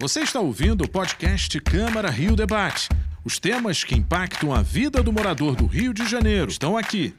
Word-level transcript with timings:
Você 0.00 0.20
está 0.20 0.40
ouvindo 0.40 0.84
o 0.84 0.88
podcast 0.88 1.60
Câmara 1.60 2.08
Rio 2.08 2.34
Debate. 2.34 2.88
Os 3.22 3.38
temas 3.38 3.84
que 3.84 3.94
impactam 3.94 4.50
a 4.50 4.62
vida 4.62 5.02
do 5.02 5.12
morador 5.12 5.54
do 5.54 5.66
Rio 5.66 5.92
de 5.92 6.08
Janeiro 6.08 6.50
estão 6.50 6.74
aqui. 6.74 7.14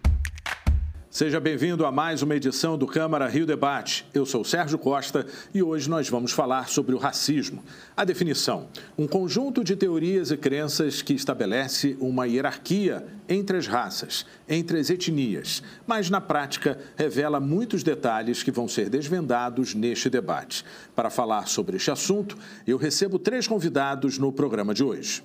Seja 1.12 1.42
bem-vindo 1.42 1.86
a 1.86 1.92
mais 1.92 2.22
uma 2.22 2.38
edição 2.38 2.78
do 2.78 2.88
Câmara 2.88 3.28
Rio 3.28 3.46
Debate. 3.46 4.06
Eu 4.14 4.26
sou 4.26 4.46
Sérgio 4.46 4.78
Costa 4.78 5.28
e 5.54 5.62
hoje 5.62 5.90
nós 5.90 6.08
vamos 6.08 6.32
falar 6.32 6.70
sobre 6.70 6.96
o 6.96 6.98
racismo. 6.98 7.62
A 7.98 8.06
definição: 8.06 8.70
um 8.98 9.06
conjunto 9.06 9.62
de 9.62 9.76
teorias 9.76 10.32
e 10.32 10.38
crenças 10.38 11.02
que 11.02 11.14
estabelece 11.14 11.98
uma 12.00 12.26
hierarquia 12.26 13.06
entre 13.28 13.58
as 13.58 13.68
raças, 13.68 14.26
entre 14.48 14.80
as 14.80 14.90
etnias, 14.90 15.62
mas 15.86 16.10
na 16.10 16.22
prática 16.22 16.80
revela 16.96 17.42
muitos 17.42 17.84
detalhes 17.84 18.42
que 18.42 18.50
vão 18.50 18.70
ser 18.70 18.90
desvendados 18.90 19.76
neste 19.76 20.10
debate. 20.10 20.64
Para 20.96 21.10
falar 21.10 21.50
sobre 21.50 21.76
este 21.76 21.92
assunto, 21.92 22.38
eu 22.66 22.78
recebo 22.78 23.20
três 23.20 23.50
convidados 23.50 24.18
no 24.18 24.32
programa 24.32 24.74
de 24.74 24.82
hoje. 24.82 25.22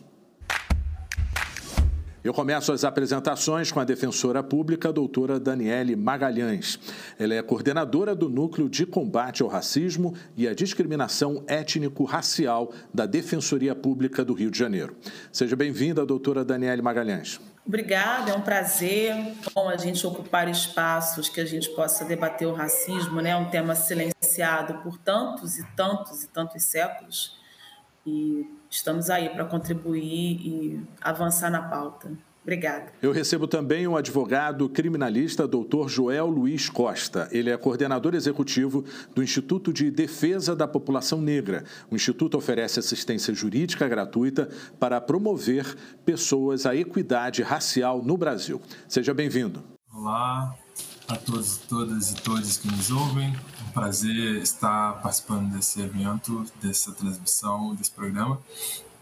Eu 2.26 2.34
começo 2.34 2.72
as 2.72 2.82
apresentações 2.82 3.70
com 3.70 3.78
a 3.78 3.84
defensora 3.84 4.42
pública, 4.42 4.88
a 4.88 4.92
doutora 4.92 5.38
Daniele 5.38 5.94
Magalhães. 5.94 6.76
Ela 7.16 7.34
é 7.34 7.40
coordenadora 7.40 8.16
do 8.16 8.28
Núcleo 8.28 8.68
de 8.68 8.84
Combate 8.84 9.44
ao 9.44 9.48
Racismo 9.48 10.12
e 10.36 10.48
à 10.48 10.52
Discriminação 10.52 11.44
Étnico-Racial 11.46 12.72
da 12.92 13.06
Defensoria 13.06 13.76
Pública 13.76 14.24
do 14.24 14.34
Rio 14.34 14.50
de 14.50 14.58
Janeiro. 14.58 14.96
Seja 15.30 15.54
bem-vinda, 15.54 16.04
doutora 16.04 16.44
Daniele 16.44 16.82
Magalhães. 16.82 17.40
Obrigada, 17.64 18.32
é 18.32 18.34
um 18.34 18.42
prazer 18.42 19.14
bom 19.54 19.68
a 19.68 19.76
gente 19.76 20.04
ocupar 20.04 20.48
espaços 20.48 21.28
que 21.28 21.40
a 21.40 21.46
gente 21.46 21.70
possa 21.76 22.04
debater 22.04 22.48
o 22.48 22.52
racismo, 22.52 23.20
né? 23.20 23.36
um 23.36 23.48
tema 23.50 23.76
silenciado 23.76 24.82
por 24.82 24.98
tantos 24.98 25.58
e 25.58 25.64
tantos 25.76 26.24
e 26.24 26.26
tantos 26.26 26.64
séculos. 26.64 27.36
E 28.04 28.48
estamos 28.70 29.10
aí 29.10 29.28
para 29.30 29.44
contribuir 29.44 30.40
e 30.40 30.86
avançar 31.00 31.50
na 31.50 31.62
pauta. 31.62 32.25
Obrigada. 32.46 32.92
Eu 33.02 33.10
recebo 33.10 33.48
também 33.48 33.88
o 33.88 33.96
advogado 33.96 34.68
criminalista 34.68 35.48
Dr. 35.48 35.88
Joel 35.88 36.28
Luiz 36.28 36.70
Costa. 36.70 37.28
Ele 37.32 37.50
é 37.50 37.56
coordenador 37.56 38.14
executivo 38.14 38.84
do 39.12 39.20
Instituto 39.20 39.72
de 39.72 39.90
Defesa 39.90 40.54
da 40.54 40.68
População 40.68 41.20
Negra. 41.20 41.64
O 41.90 41.96
Instituto 41.96 42.38
oferece 42.38 42.78
assistência 42.78 43.34
jurídica 43.34 43.88
gratuita 43.88 44.48
para 44.78 45.00
promover 45.00 45.76
pessoas 46.04 46.66
à 46.66 46.76
equidade 46.76 47.42
racial 47.42 48.00
no 48.00 48.16
Brasil. 48.16 48.62
Seja 48.86 49.12
bem-vindo. 49.12 49.64
Olá 49.92 50.56
a 51.08 51.16
todos, 51.16 51.56
todas 51.68 52.12
e 52.12 52.14
todos 52.14 52.58
que 52.58 52.68
nos 52.68 52.92
ouvem. 52.92 53.26
É 53.26 53.68
um 53.68 53.72
prazer 53.72 54.36
estar 54.36 55.02
participando 55.02 55.52
desse 55.52 55.80
evento, 55.80 56.44
dessa 56.62 56.92
transmissão, 56.92 57.74
desse 57.74 57.90
programa 57.90 58.40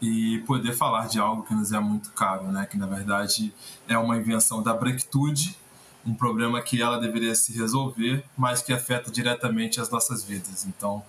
e 0.05 0.39
poder 0.41 0.75
falar 0.75 1.09
de 1.09 1.19
algo 1.19 1.43
que 1.43 1.55
nos 1.55 1.73
é 1.73 1.81
muito 1.81 2.11
caro, 2.13 2.45
né? 2.53 2.67
Que 2.67 2.77
na 2.77 2.87
verdade 2.87 3.55
é 3.89 3.97
uma 3.97 4.19
invenção 4.19 4.63
da 4.63 4.75
branquitude, 4.75 5.57
um 6.05 6.15
problema 6.15 6.61
que 6.61 6.83
ela 6.83 6.99
deveria 7.01 7.35
se 7.35 7.53
resolver, 7.53 8.23
mas 8.37 8.61
que 8.61 8.71
afeta 8.71 9.11
diretamente 9.11 9.81
as 9.81 9.89
nossas 9.89 10.23
vidas. 10.23 10.67
Então, 10.67 11.03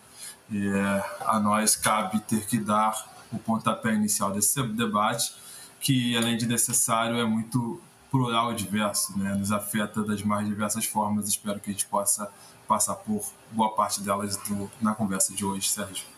é, 0.50 1.04
a 1.26 1.40
nós 1.42 1.76
cabe 1.76 2.22
ter 2.22 2.46
que 2.48 2.58
dar 2.58 3.14
o 3.34 3.38
pontapé 3.38 3.94
inicial 3.94 4.32
desse 4.32 4.64
debate, 4.64 5.36
que 5.82 6.16
além 6.16 6.38
de 6.38 6.48
necessário 6.48 7.18
é 7.18 7.26
muito 7.26 7.82
plural 8.10 8.54
e 8.54 8.56
diverso, 8.56 9.20
né? 9.20 9.34
Nos 9.34 9.52
afeta 9.52 10.04
das 10.04 10.22
mais 10.24 10.48
diversas 10.48 10.86
formas. 10.86 11.28
Espero 11.28 11.60
que 11.60 11.70
a 11.70 11.74
gente 11.74 11.86
possa 11.88 12.32
passar 12.66 12.96
por 12.96 13.22
boa 13.52 13.76
parte 13.76 14.02
delas 14.02 14.38
do, 14.38 14.72
na 14.82 14.96
conversa 14.96 15.34
de 15.34 15.44
hoje, 15.44 15.70
Sérgio. 15.70 16.15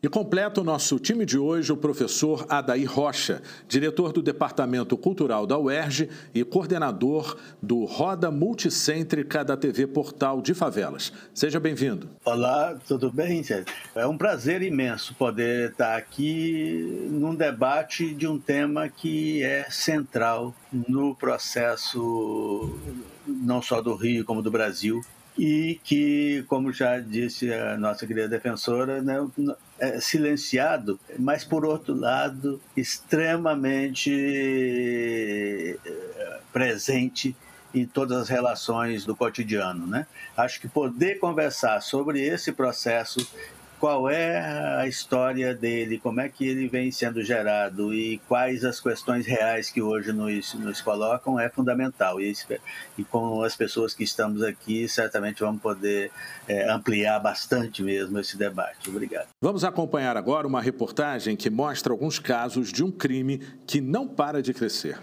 E 0.00 0.08
completa 0.08 0.60
o 0.60 0.64
nosso 0.64 0.96
time 1.00 1.26
de 1.26 1.36
hoje 1.36 1.72
o 1.72 1.76
professor 1.76 2.46
Adair 2.48 2.88
Rocha, 2.88 3.42
diretor 3.66 4.12
do 4.12 4.22
Departamento 4.22 4.96
Cultural 4.96 5.44
da 5.44 5.58
UERJ 5.58 6.08
e 6.32 6.44
coordenador 6.44 7.36
do 7.60 7.84
Roda 7.84 8.30
Multicêntrica 8.30 9.44
da 9.44 9.56
TV 9.56 9.88
Portal 9.88 10.40
de 10.40 10.54
Favelas. 10.54 11.12
Seja 11.34 11.58
bem-vindo. 11.58 12.08
Olá, 12.24 12.78
tudo 12.86 13.10
bem, 13.10 13.42
Sérgio? 13.42 13.74
É 13.92 14.06
um 14.06 14.16
prazer 14.16 14.62
imenso 14.62 15.16
poder 15.16 15.72
estar 15.72 15.96
aqui 15.96 17.08
num 17.10 17.34
debate 17.34 18.14
de 18.14 18.28
um 18.28 18.38
tema 18.38 18.88
que 18.88 19.42
é 19.42 19.66
central 19.68 20.54
no 20.72 21.12
processo 21.16 22.78
não 23.26 23.60
só 23.60 23.82
do 23.82 23.96
Rio 23.96 24.24
como 24.24 24.42
do 24.42 24.50
Brasil, 24.50 25.00
e 25.38 25.80
que, 25.84 26.44
como 26.48 26.72
já 26.72 26.98
disse 26.98 27.52
a 27.52 27.76
nossa 27.76 28.04
querida 28.04 28.28
defensora, 28.28 29.00
né, 29.00 29.24
é 29.78 30.00
silenciado, 30.00 30.98
mas 31.16 31.44
por 31.44 31.64
outro 31.64 31.94
lado, 31.94 32.60
extremamente 32.76 34.10
eh, 35.84 36.40
presente 36.52 37.36
em 37.72 37.86
todas 37.86 38.22
as 38.22 38.28
relações 38.28 39.04
do 39.04 39.14
cotidiano. 39.14 39.86
Né? 39.86 40.08
Acho 40.36 40.60
que 40.60 40.66
poder 40.66 41.20
conversar 41.20 41.80
sobre 41.82 42.20
esse 42.20 42.50
processo 42.50 43.24
qual 43.78 44.08
é 44.10 44.38
a 44.80 44.86
história 44.86 45.54
dele, 45.54 45.98
como 45.98 46.20
é 46.20 46.28
que 46.28 46.46
ele 46.46 46.68
vem 46.68 46.90
sendo 46.90 47.22
gerado 47.22 47.94
e 47.94 48.18
quais 48.28 48.64
as 48.64 48.80
questões 48.80 49.26
reais 49.26 49.70
que 49.70 49.80
hoje 49.80 50.12
nos, 50.12 50.54
nos 50.54 50.80
colocam 50.80 51.38
é 51.38 51.48
fundamental. 51.48 52.20
E, 52.20 52.32
e 52.96 53.04
com 53.04 53.42
as 53.42 53.56
pessoas 53.56 53.94
que 53.94 54.04
estamos 54.04 54.42
aqui, 54.42 54.88
certamente 54.88 55.40
vamos 55.40 55.62
poder 55.62 56.10
é, 56.46 56.70
ampliar 56.70 57.18
bastante 57.20 57.82
mesmo 57.82 58.18
esse 58.18 58.36
debate. 58.36 58.88
Obrigado. 58.88 59.28
Vamos 59.40 59.64
acompanhar 59.64 60.16
agora 60.16 60.46
uma 60.46 60.60
reportagem 60.60 61.36
que 61.36 61.50
mostra 61.50 61.92
alguns 61.92 62.18
casos 62.18 62.72
de 62.72 62.84
um 62.84 62.90
crime 62.90 63.38
que 63.66 63.80
não 63.80 64.08
para 64.08 64.42
de 64.42 64.52
crescer. 64.52 64.98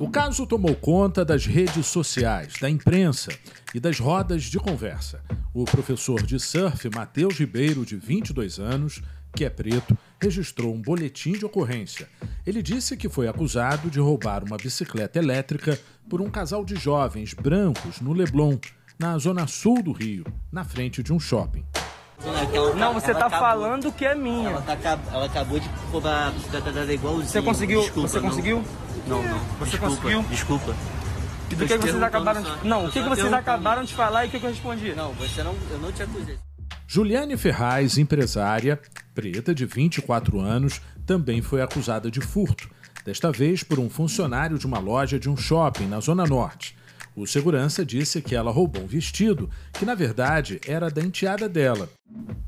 O 0.00 0.08
caso 0.08 0.46
tomou 0.46 0.74
conta 0.74 1.26
das 1.26 1.44
redes 1.44 1.86
sociais, 1.86 2.54
da 2.58 2.70
imprensa 2.70 3.30
e 3.74 3.78
das 3.78 4.00
rodas 4.00 4.44
de 4.44 4.58
conversa. 4.58 5.20
O 5.52 5.66
professor 5.66 6.22
de 6.22 6.40
surf 6.40 6.88
Matheus 6.88 7.38
Ribeiro, 7.38 7.84
de 7.84 7.96
22 7.96 8.58
anos, 8.58 9.02
que 9.36 9.44
é 9.44 9.50
preto, 9.50 9.96
registrou 10.18 10.74
um 10.74 10.80
boletim 10.80 11.32
de 11.32 11.44
ocorrência. 11.44 12.08
Ele 12.46 12.62
disse 12.62 12.96
que 12.96 13.10
foi 13.10 13.28
acusado 13.28 13.90
de 13.90 14.00
roubar 14.00 14.42
uma 14.42 14.56
bicicleta 14.56 15.18
elétrica 15.18 15.78
por 16.08 16.22
um 16.22 16.30
casal 16.30 16.64
de 16.64 16.76
jovens 16.76 17.34
brancos 17.34 18.00
no 18.00 18.14
Leblon, 18.14 18.58
na 18.98 19.18
zona 19.18 19.46
sul 19.46 19.82
do 19.82 19.92
Rio, 19.92 20.24
na 20.50 20.64
frente 20.64 21.02
de 21.02 21.12
um 21.12 21.20
shopping. 21.20 21.62
Não, 22.76 22.94
você 22.94 23.12
está 23.12 23.30
falando 23.30 23.90
que 23.90 24.04
é 24.04 24.14
minha. 24.14 24.50
Ela, 24.50 24.62
tá, 24.62 24.98
ela 25.10 25.26
acabou 25.26 25.58
de 25.58 25.68
roubar 25.90 26.28
a 26.28 26.30
bicicleta 26.30 26.72
dela 26.72 26.92
igualzinho. 26.92 27.28
Você 27.28 27.42
conseguiu? 27.42 27.80
Desculpa, 27.80 28.08
você 28.08 28.20
conseguiu? 28.20 28.64
Não, 29.06 29.22
não. 29.22 29.38
Você 29.58 29.70
desculpa, 29.70 29.96
conseguiu? 29.96 30.22
Desculpa. 30.24 30.76
E 31.50 31.54
do 31.54 31.66
que, 31.66 31.78
que 31.78 31.86
vocês 31.86 32.02
acabaram 32.02 32.42
de... 32.42 32.68
Não, 32.68 32.84
o 32.84 32.90
que, 32.90 33.02
que 33.02 33.08
vocês 33.08 33.32
acabaram 33.32 33.82
de 33.82 33.94
falar 33.94 34.24
e 34.24 34.28
o 34.28 34.30
que, 34.30 34.38
que 34.38 34.46
eu 34.46 34.50
respondi? 34.50 34.94
Não, 34.94 35.12
você 35.14 35.42
não, 35.42 35.54
eu 35.70 35.78
não 35.78 35.90
te 35.90 36.02
acusei. 36.02 36.38
Juliane 36.86 37.36
Ferraz, 37.36 37.98
empresária, 37.98 38.80
preta 39.14 39.54
de 39.54 39.64
24 39.64 40.40
anos, 40.40 40.80
também 41.06 41.40
foi 41.40 41.62
acusada 41.62 42.10
de 42.10 42.20
furto, 42.20 42.68
desta 43.04 43.32
vez 43.32 43.62
por 43.62 43.78
um 43.78 43.88
funcionário 43.88 44.58
de 44.58 44.66
uma 44.66 44.78
loja 44.78 45.18
de 45.18 45.28
um 45.28 45.36
shopping 45.36 45.86
na 45.86 46.00
Zona 46.00 46.24
Norte. 46.24 46.76
O 47.20 47.26
segurança 47.26 47.84
disse 47.84 48.22
que 48.22 48.34
ela 48.34 48.50
roubou 48.50 48.82
um 48.82 48.86
vestido, 48.86 49.50
que 49.74 49.84
na 49.84 49.94
verdade 49.94 50.58
era 50.66 50.88
da 50.88 51.02
enteada 51.02 51.46
dela. 51.50 51.86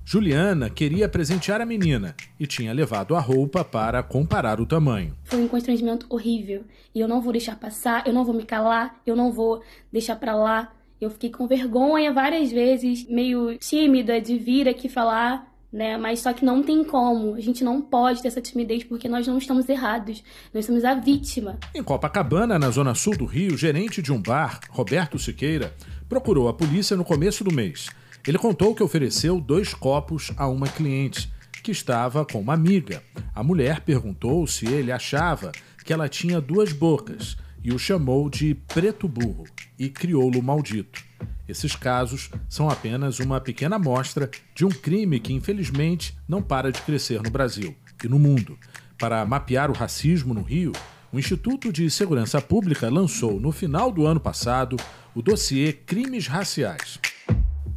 Juliana 0.03 0.71
queria 0.71 1.07
presentear 1.11 1.61
a 1.61 1.67
menina 1.67 2.17
e 2.41 2.47
tinha 2.47 2.73
levado 2.73 3.15
a 3.15 3.21
roupa 3.21 3.63
para 3.63 4.03
comparar 4.03 4.63
o 4.63 4.67
tamanho. 4.67 5.15
Foi 5.25 5.41
um 5.41 5.47
constrangimento 5.47 6.07
horrível 6.09 6.65
e 6.95 7.01
eu 7.01 7.07
não 7.07 7.21
vou 7.21 7.33
deixar 7.33 7.57
passar, 7.57 8.07
eu 8.07 8.15
não 8.15 8.25
vou 8.25 8.33
me 8.33 8.45
calar, 8.45 8.99
eu 9.05 9.15
não 9.15 9.31
vou 9.31 9.63
deixar 9.93 10.17
para 10.17 10.35
lá. 10.35 10.73
Eu 10.99 11.11
fiquei 11.11 11.29
com 11.29 11.47
vergonha 11.47 12.11
várias 12.11 12.51
vezes, 12.51 13.07
meio 13.07 13.59
tímida 13.59 14.23
de 14.23 14.39
vir 14.39 14.67
aqui 14.67 14.89
falar, 14.89 15.52
né? 15.73 15.97
Mas 15.97 16.21
só 16.21 16.33
que 16.33 16.45
não 16.45 16.63
tem 16.63 16.85
como. 16.85 17.35
A 17.35 17.41
gente 17.41 17.65
não 17.65 17.81
pode 17.81 18.21
ter 18.21 18.29
essa 18.29 18.41
timidez 18.41 18.85
porque 18.85 19.09
nós 19.09 19.27
não 19.27 19.39
estamos 19.39 19.69
errados. 19.69 20.23
Nós 20.53 20.67
somos 20.67 20.85
a 20.85 20.95
vítima. 20.95 21.59
Em 21.75 21.83
Copacabana, 21.83 22.59
na 22.59 22.71
zona 22.71 22.95
sul 22.95 23.17
do 23.17 23.25
Rio, 23.25 23.57
gerente 23.57 24.03
de 24.03 24.13
um 24.13 24.21
bar, 24.21 24.61
Roberto 24.71 25.19
Siqueira, 25.19 25.75
procurou 26.09 26.49
a 26.49 26.53
polícia 26.53 26.97
no 26.97 27.05
começo 27.05 27.43
do 27.43 27.55
mês. 27.55 27.89
Ele 28.27 28.39
contou 28.39 28.75
que 28.75 28.83
ofereceu 28.83 29.41
dois 29.41 29.73
copos 29.73 30.31
a 30.37 30.47
uma 30.47 30.69
cliente 30.69 31.33
que 31.63 31.73
estava 31.73 32.25
com 32.25 32.41
uma 32.41 32.55
amiga. 32.55 33.03
A 33.35 33.43
mulher 33.43 33.81
perguntou 33.81 34.47
se 34.47 34.67
ele 34.67 34.93
achava 34.93 35.53
que 35.85 35.93
ela 35.93 36.09
tinha 36.09 36.41
duas 36.41 36.73
bocas 36.73 37.37
e 37.65 37.73
o 37.73 37.79
chamou 37.79 38.29
de 38.29 38.55
preto 38.55 39.09
burro 39.09 39.45
e 39.79 39.89
crioulo 39.89 40.43
maldito. 40.43 41.03
Esses 41.49 41.77
casos 41.77 42.31
são 42.49 42.69
apenas 42.69 43.19
uma 43.19 43.41
pequena 43.41 43.77
amostra 43.77 44.31
de 44.55 44.65
um 44.65 44.71
crime 44.71 45.21
que, 45.21 45.33
infelizmente, 45.33 46.17
não 46.29 46.43
para 46.43 46.73
de 46.73 46.81
crescer 46.83 47.23
no 47.23 47.31
Brasil 47.31 47.75
e 48.03 48.09
no 48.09 48.19
mundo. 48.19 48.59
Para 48.99 49.25
mapear 49.25 49.71
o 49.71 49.75
racismo 49.75 50.33
no 50.33 50.43
Rio, 50.43 50.73
o 51.13 51.19
Instituto 51.19 51.73
de 51.73 51.91
Segurança 51.91 52.41
Pública 52.41 52.89
lançou, 52.89 53.39
no 53.39 53.53
final 53.53 53.93
do 53.93 54.07
ano 54.07 54.21
passado, 54.21 54.77
o 55.15 55.21
dossiê 55.21 55.73
Crimes 55.73 56.27
Raciais. 56.27 56.99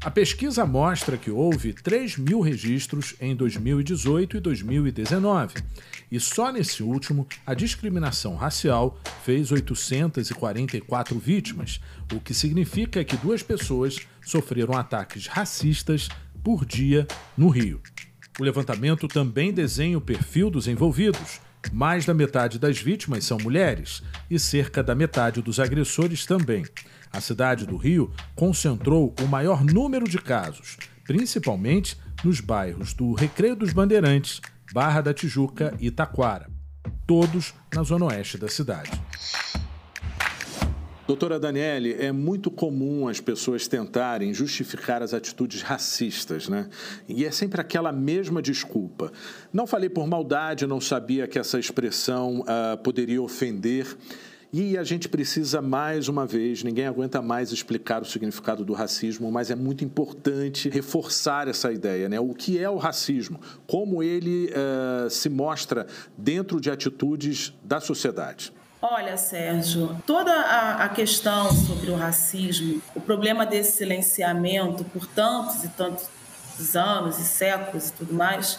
A 0.06 0.12
pesquisa 0.12 0.68
mostra 0.68 1.18
que 1.18 1.32
houve 1.32 1.74
3 1.74 2.18
mil 2.18 2.40
registros 2.40 3.16
em 3.20 3.36
2018 3.36 4.38
e 4.38 4.40
2019, 4.40 5.56
e 6.12 6.20
só 6.20 6.52
nesse 6.52 6.84
último 6.84 7.28
a 7.44 7.56
discriminação 7.56 8.36
racial 8.36 9.02
fez 9.24 9.52
844 9.52 11.18
vítimas, 11.18 11.82
o 12.14 12.20
que 12.20 12.36
significa 12.36 13.04
que 13.04 13.18
duas 13.18 13.42
pessoas 13.42 13.98
sofreram 14.24 14.78
ataques 14.78 15.26
racistas 15.26 16.08
por 16.44 16.68
dia 16.68 17.08
no 17.36 17.50
Rio. 17.50 17.82
O 18.40 18.44
levantamento 18.44 19.08
também 19.08 19.52
desenha 19.52 19.98
o 19.98 20.02
perfil 20.02 20.52
dos 20.52 20.68
envolvidos. 20.68 21.42
Mais 21.74 22.06
da 22.06 22.14
metade 22.14 22.60
das 22.60 22.78
vítimas 22.78 23.26
são 23.26 23.40
mulheres 23.40 24.04
e 24.30 24.38
cerca 24.38 24.84
da 24.84 24.94
metade 24.94 25.42
dos 25.42 25.60
agressores 25.60 26.28
também. 26.28 26.64
A 27.16 27.22
cidade 27.22 27.66
do 27.66 27.78
Rio 27.78 28.12
concentrou 28.36 29.16
o 29.22 29.26
maior 29.26 29.64
número 29.64 30.04
de 30.06 30.18
casos, 30.18 30.76
principalmente 31.06 31.98
nos 32.26 32.42
bairros 32.42 32.94
do 32.94 33.14
Recreio 33.14 33.56
dos 33.56 33.72
Bandeirantes, 33.72 34.42
Barra 34.74 35.00
da 35.00 35.14
Tijuca 35.14 35.74
e 35.80 35.90
Taquara, 35.90 36.50
todos 37.08 37.54
na 37.74 37.84
zona 37.84 38.08
oeste 38.08 38.38
da 38.38 38.50
cidade. 38.50 38.92
Doutora 41.08 41.40
Daniele, 41.40 41.94
é 41.94 42.12
muito 42.12 42.52
comum 42.52 43.08
as 43.08 43.22
pessoas 43.22 43.66
tentarem 43.66 44.34
justificar 44.34 45.02
as 45.02 45.14
atitudes 45.14 45.62
racistas, 45.62 46.50
né? 46.50 46.68
E 47.08 47.24
é 47.24 47.32
sempre 47.32 47.62
aquela 47.62 47.94
mesma 47.94 48.42
desculpa. 48.42 49.10
Não 49.54 49.66
falei 49.66 49.88
por 49.88 50.06
maldade, 50.06 50.68
não 50.68 50.82
sabia 50.82 51.28
que 51.28 51.40
essa 51.40 51.58
expressão 51.58 52.42
uh, 52.42 52.78
poderia 52.84 53.22
ofender. 53.22 53.88
E 54.58 54.78
a 54.78 54.86
gente 54.86 55.10
precisa, 55.10 55.62
mais 55.62 56.08
uma 56.08 56.26
vez, 56.26 56.64
ninguém 56.64 56.88
aguenta 56.88 57.22
mais 57.22 57.52
explicar 57.52 58.02
o 58.02 58.06
significado 58.06 58.64
do 58.64 58.72
racismo, 58.72 59.30
mas 59.30 59.52
é 59.52 59.56
muito 59.56 59.84
importante 59.84 60.70
reforçar 60.70 61.50
essa 61.50 61.74
ideia, 61.74 62.08
né? 62.08 62.22
O 62.22 62.34
que 62.34 62.58
é 62.58 62.70
o 62.70 62.78
racismo? 62.78 63.38
Como 63.68 64.02
ele 64.02 64.50
uh, 64.54 65.10
se 65.10 65.28
mostra 65.28 65.86
dentro 66.18 66.62
de 66.62 66.72
atitudes 66.72 67.54
da 67.66 67.82
sociedade? 67.82 68.54
Olha, 68.82 69.18
Sérgio, 69.18 69.94
toda 70.08 70.32
a, 70.32 70.88
questão 70.88 71.52
sobre 71.52 71.92
o 71.92 71.96
racismo, 71.98 72.82
o 72.96 73.02
problema 73.02 73.46
desse 73.46 73.76
silenciamento 73.76 74.86
por 74.86 75.06
tantos 75.06 75.66
e 75.66 75.68
tantos 75.68 76.08
anos 76.78 77.20
e 77.20 77.26
séculos 77.26 77.90
e 77.90 77.92
tudo 77.92 78.14
mais, 78.14 78.58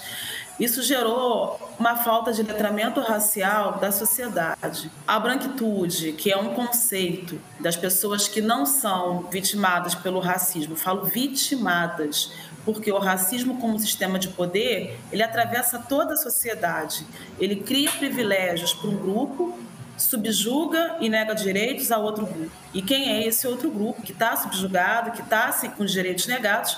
isso 0.59 0.83
gerou 0.83 1.61
uma 1.79 1.97
falta 1.97 2.33
de 2.33 2.43
letramento 2.43 3.01
racial 3.01 3.79
da 3.79 3.93
sociedade. 3.93 4.91
A 5.07 5.21
branquitude, 5.21 6.13
que 6.13 6.33
é 6.33 6.37
um 6.37 6.55
conceito 6.55 7.39
das 7.61 7.77
pessoas 7.77 8.27
que 8.27 8.41
não 8.41 8.65
são 8.65 9.23
vitimadas 9.31 9.95
pelo 9.95 10.19
racismo, 10.19 10.75
falo 10.75 11.05
vitimadas, 11.05 12.33
porque 12.65 12.91
o 12.91 12.99
racismo 12.99 13.61
como 13.61 13.79
sistema 13.79 14.19
de 14.19 14.29
poder, 14.29 14.99
ele 15.13 15.23
atravessa 15.23 15.79
toda 15.79 16.15
a 16.15 16.17
sociedade. 16.17 17.07
Ele 17.39 17.57
cria 17.57 17.91
privilégios 17.93 18.73
para 18.73 18.89
um 18.89 18.97
grupo 18.97 19.59
subjuga 19.97 20.97
e 21.01 21.09
nega 21.09 21.35
direitos 21.35 21.91
a 21.91 21.99
outro 21.99 22.27
grupo. 22.27 22.51
E 22.75 22.83
quem 22.83 23.11
é 23.11 23.27
esse 23.27 23.47
outro 23.47 23.71
grupo 23.71 24.03
que 24.03 24.13
está 24.13 24.37
subjugado, 24.37 25.13
que 25.13 25.23
está 25.23 25.51
com 25.77 25.85
os 25.85 25.93
direitos 25.93 26.27
negados, 26.27 26.77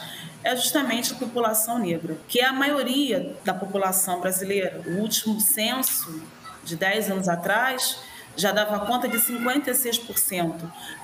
é 0.48 0.56
justamente 0.56 1.12
a 1.12 1.16
população 1.16 1.78
negra, 1.78 2.16
que 2.26 2.40
é 2.40 2.46
a 2.46 2.52
maioria 2.54 3.36
da 3.44 3.52
população 3.52 4.18
brasileira. 4.18 4.80
O 4.86 4.92
último 5.00 5.38
censo 5.40 6.22
de 6.64 6.74
10 6.74 7.10
anos 7.10 7.28
atrás 7.28 7.98
já 8.38 8.52
dava 8.52 8.86
conta 8.86 9.08
de 9.08 9.18
56%. 9.18 10.54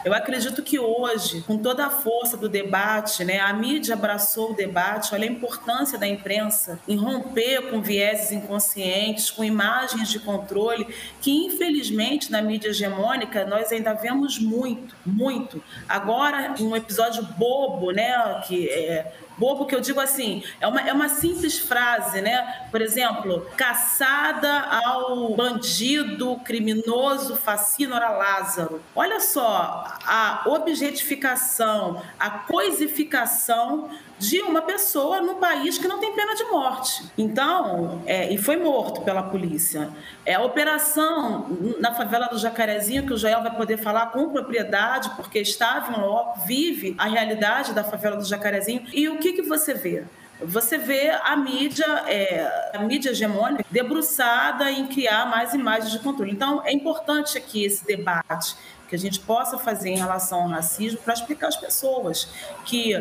Eu 0.05 0.15
acredito 0.15 0.63
que 0.63 0.79
hoje, 0.79 1.43
com 1.43 1.59
toda 1.59 1.87
a 1.87 1.91
força 1.91 2.37
do 2.37 2.49
debate, 2.49 3.25
né, 3.25 3.41
a 3.41 3.53
mídia 3.53 3.95
abraçou 3.95 4.53
o 4.53 4.55
debate, 4.55 5.13
olha 5.13 5.29
a 5.29 5.33
importância 5.33 5.99
da 5.99 6.07
imprensa 6.07 6.79
em 6.87 6.97
romper 6.97 7.71
com 7.71 7.83
vieses 7.83 8.31
inconscientes, 8.31 9.31
com 9.33 9.43
imagens 9.43 10.09
de 10.09 10.21
controle, 10.21 10.87
que 11.21 11.47
infelizmente 11.47 12.31
na 12.31 12.41
mídia 12.41 12.69
hegemônica 12.69 13.45
nós 13.45 13.73
ainda 13.73 13.93
vemos 13.95 14.39
muito, 14.39 14.95
muito. 15.05 15.63
Agora, 15.89 16.55
um 16.61 16.77
episódio 16.77 17.25
bobo, 17.37 17.91
né, 17.91 18.43
que 18.47 18.69
é, 18.69 19.13
bobo 19.37 19.67
que 19.67 19.75
eu 19.75 19.81
digo 19.81 20.01
assim, 20.01 20.43
é 20.61 20.67
uma, 20.67 20.81
é 20.81 20.93
uma 20.93 21.09
simples 21.09 21.59
frase, 21.59 22.21
né? 22.21 22.67
Por 22.71 22.81
exemplo, 22.81 23.47
caçada 23.57 24.61
ao 24.85 25.35
bandido, 25.35 26.37
criminoso, 26.45 27.37
fascínora 27.37 28.11
Lázaro. 28.11 28.83
Olha 28.95 29.21
só, 29.21 29.99
a 30.07 30.43
objetificação, 30.47 32.03
a 32.19 32.31
coisificação 32.31 33.91
de 34.29 34.41
uma 34.41 34.63
pessoa 34.63 35.21
no 35.21 35.37
país 35.37 35.77
que 35.79 35.87
não 35.87 35.99
tem 35.99 36.15
pena 36.15 36.35
de 36.35 36.45
morte. 36.45 37.05
Então, 37.17 38.03
é, 38.07 38.33
e 38.33 38.39
foi 38.39 38.57
morto 38.57 39.03
pela 39.03 39.23
polícia. 39.23 39.91
É 40.25 40.35
a 40.35 40.43
operação 40.43 41.47
na 41.79 41.95
favela 41.95 42.27
do 42.27 42.39
Jacarezinho, 42.39 43.07
que 43.07 43.13
o 43.13 43.17
Joel 43.17 43.43
vai 43.43 43.55
poder 43.55 43.77
falar 43.77 44.07
com 44.07 44.31
propriedade, 44.31 45.11
porque 45.17 45.39
estava 45.39 45.93
em 45.93 46.01
loco, 46.01 46.41
vive 46.47 46.95
a 46.99 47.07
realidade 47.07 47.73
da 47.73 47.85
favela 47.85 48.17
do 48.17 48.25
Jacarezinho. 48.25 48.85
E 48.93 49.09
o 49.09 49.19
que, 49.19 49.33
que 49.35 49.43
você 49.43 49.75
vê? 49.75 50.05
Você 50.41 50.77
vê 50.77 51.11
a 51.11 51.37
mídia, 51.37 51.87
é, 52.07 52.71
a 52.75 52.79
mídia 52.81 53.11
hegemônica, 53.11 53.65
debruçada 53.71 54.71
em 54.71 54.87
criar 54.87 55.27
mais 55.27 55.55
imagens 55.55 55.93
de 55.93 55.99
controle. 56.01 56.33
Então, 56.33 56.63
é 56.65 56.73
importante 56.73 57.39
aqui 57.39 57.65
esse 57.65 57.87
debate 57.87 58.57
que 58.89 58.95
a 58.95 58.99
gente 58.99 59.21
possa 59.21 59.59
fazer 59.59 59.91
em 59.91 59.99
relação 59.99 60.43
ao 60.43 60.49
racismo 60.49 60.99
para 60.99 61.15
explicar 61.15 61.49
às 61.49 61.57
pessoas 61.57 62.29
que 62.65 62.95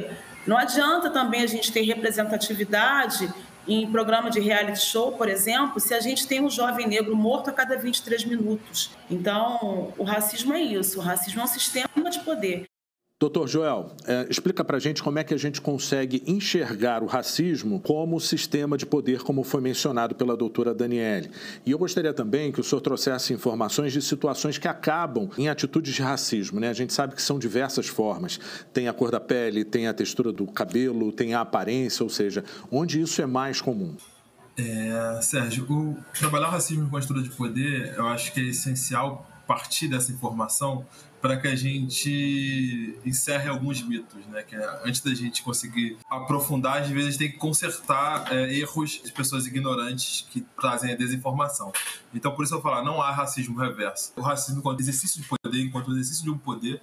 não 0.45 0.57
adianta 0.57 1.09
também 1.09 1.41
a 1.41 1.47
gente 1.47 1.71
ter 1.71 1.81
representatividade 1.81 3.31
em 3.67 3.89
programa 3.89 4.29
de 4.29 4.39
reality 4.39 4.81
show, 4.81 5.13
por 5.13 5.29
exemplo, 5.29 5.79
se 5.79 5.93
a 5.93 5.99
gente 5.99 6.27
tem 6.27 6.41
um 6.41 6.49
jovem 6.49 6.87
negro 6.87 7.15
morto 7.15 7.49
a 7.49 7.53
cada 7.53 7.77
23 7.77 8.25
minutos. 8.25 8.91
Então, 9.09 9.93
o 9.97 10.03
racismo 10.03 10.53
é 10.53 10.61
isso. 10.61 10.99
O 10.99 11.01
racismo 11.01 11.41
é 11.41 11.43
um 11.45 11.47
sistema 11.47 12.09
de 12.09 12.19
poder. 12.19 12.65
Doutor 13.23 13.47
Joel, 13.47 13.95
é, 14.05 14.27
explica 14.29 14.65
para 14.65 14.75
a 14.75 14.79
gente 14.81 15.01
como 15.01 15.17
é 15.17 15.23
que 15.23 15.33
a 15.33 15.37
gente 15.37 15.61
consegue 15.61 16.21
enxergar 16.27 17.01
o 17.01 17.05
racismo 17.05 17.79
como 17.79 18.19
sistema 18.19 18.77
de 18.77 18.85
poder, 18.85 19.21
como 19.21 19.45
foi 19.45 19.61
mencionado 19.61 20.13
pela 20.13 20.35
doutora 20.35 20.73
Daniele. 20.73 21.31
E 21.65 21.71
eu 21.71 21.79
gostaria 21.79 22.13
também 22.13 22.51
que 22.51 22.59
o 22.59 22.63
senhor 22.65 22.81
trouxesse 22.81 23.31
informações 23.31 23.93
de 23.93 24.01
situações 24.01 24.57
que 24.57 24.67
acabam 24.67 25.29
em 25.37 25.47
atitudes 25.47 25.95
de 25.95 26.01
racismo. 26.01 26.59
Né? 26.59 26.67
A 26.67 26.73
gente 26.73 26.91
sabe 26.91 27.15
que 27.15 27.21
são 27.21 27.39
diversas 27.39 27.87
formas. 27.87 28.37
Tem 28.73 28.89
a 28.89 28.93
cor 28.93 29.09
da 29.09 29.21
pele, 29.21 29.63
tem 29.63 29.87
a 29.87 29.93
textura 29.93 30.33
do 30.33 30.45
cabelo, 30.45 31.09
tem 31.13 31.33
a 31.33 31.39
aparência, 31.39 32.03
ou 32.03 32.09
seja, 32.09 32.43
onde 32.69 32.99
isso 32.99 33.21
é 33.21 33.25
mais 33.25 33.61
comum. 33.61 33.95
É, 34.57 35.19
Sérgio, 35.21 35.95
trabalhar 36.19 36.49
o 36.49 36.51
racismo 36.51 36.93
a 36.93 36.99
estrutura 36.99 37.25
de 37.25 37.33
poder, 37.33 37.93
eu 37.95 38.05
acho 38.05 38.33
que 38.33 38.41
é 38.41 38.43
essencial 38.43 39.25
partir 39.47 39.87
dessa 39.87 40.11
informação 40.11 40.85
para 41.23 41.37
que 41.37 41.47
a 41.47 41.55
gente 41.55 42.99
encerre 43.05 43.47
alguns 43.47 43.81
mitos, 43.81 44.25
né? 44.25 44.43
Que 44.43 44.57
é, 44.57 44.81
antes 44.83 44.99
da 44.99 45.15
gente 45.15 45.41
conseguir 45.41 45.97
aprofundar, 46.09 46.81
às 46.81 46.89
vezes 46.89 47.15
tem 47.15 47.31
que 47.31 47.37
consertar 47.37 48.29
é, 48.29 48.53
erros 48.53 49.01
de 49.01 49.09
pessoas 49.13 49.47
ignorantes 49.47 50.27
que 50.29 50.41
trazem 50.59 50.91
a 50.91 50.97
desinformação. 50.97 51.71
Então, 52.13 52.35
por 52.35 52.43
isso 52.43 52.53
eu 52.53 52.61
falo, 52.61 52.83
não 52.83 53.01
há 53.01 53.09
racismo 53.09 53.57
reverso. 53.57 54.11
O 54.17 54.21
racismo 54.21 54.59
enquanto 54.59 54.81
exercício 54.81 55.21
de 55.21 55.29
poder, 55.29 55.61
enquanto 55.61 55.91
exercício 55.91 56.25
de 56.25 56.29
um 56.29 56.37
poder, 56.37 56.81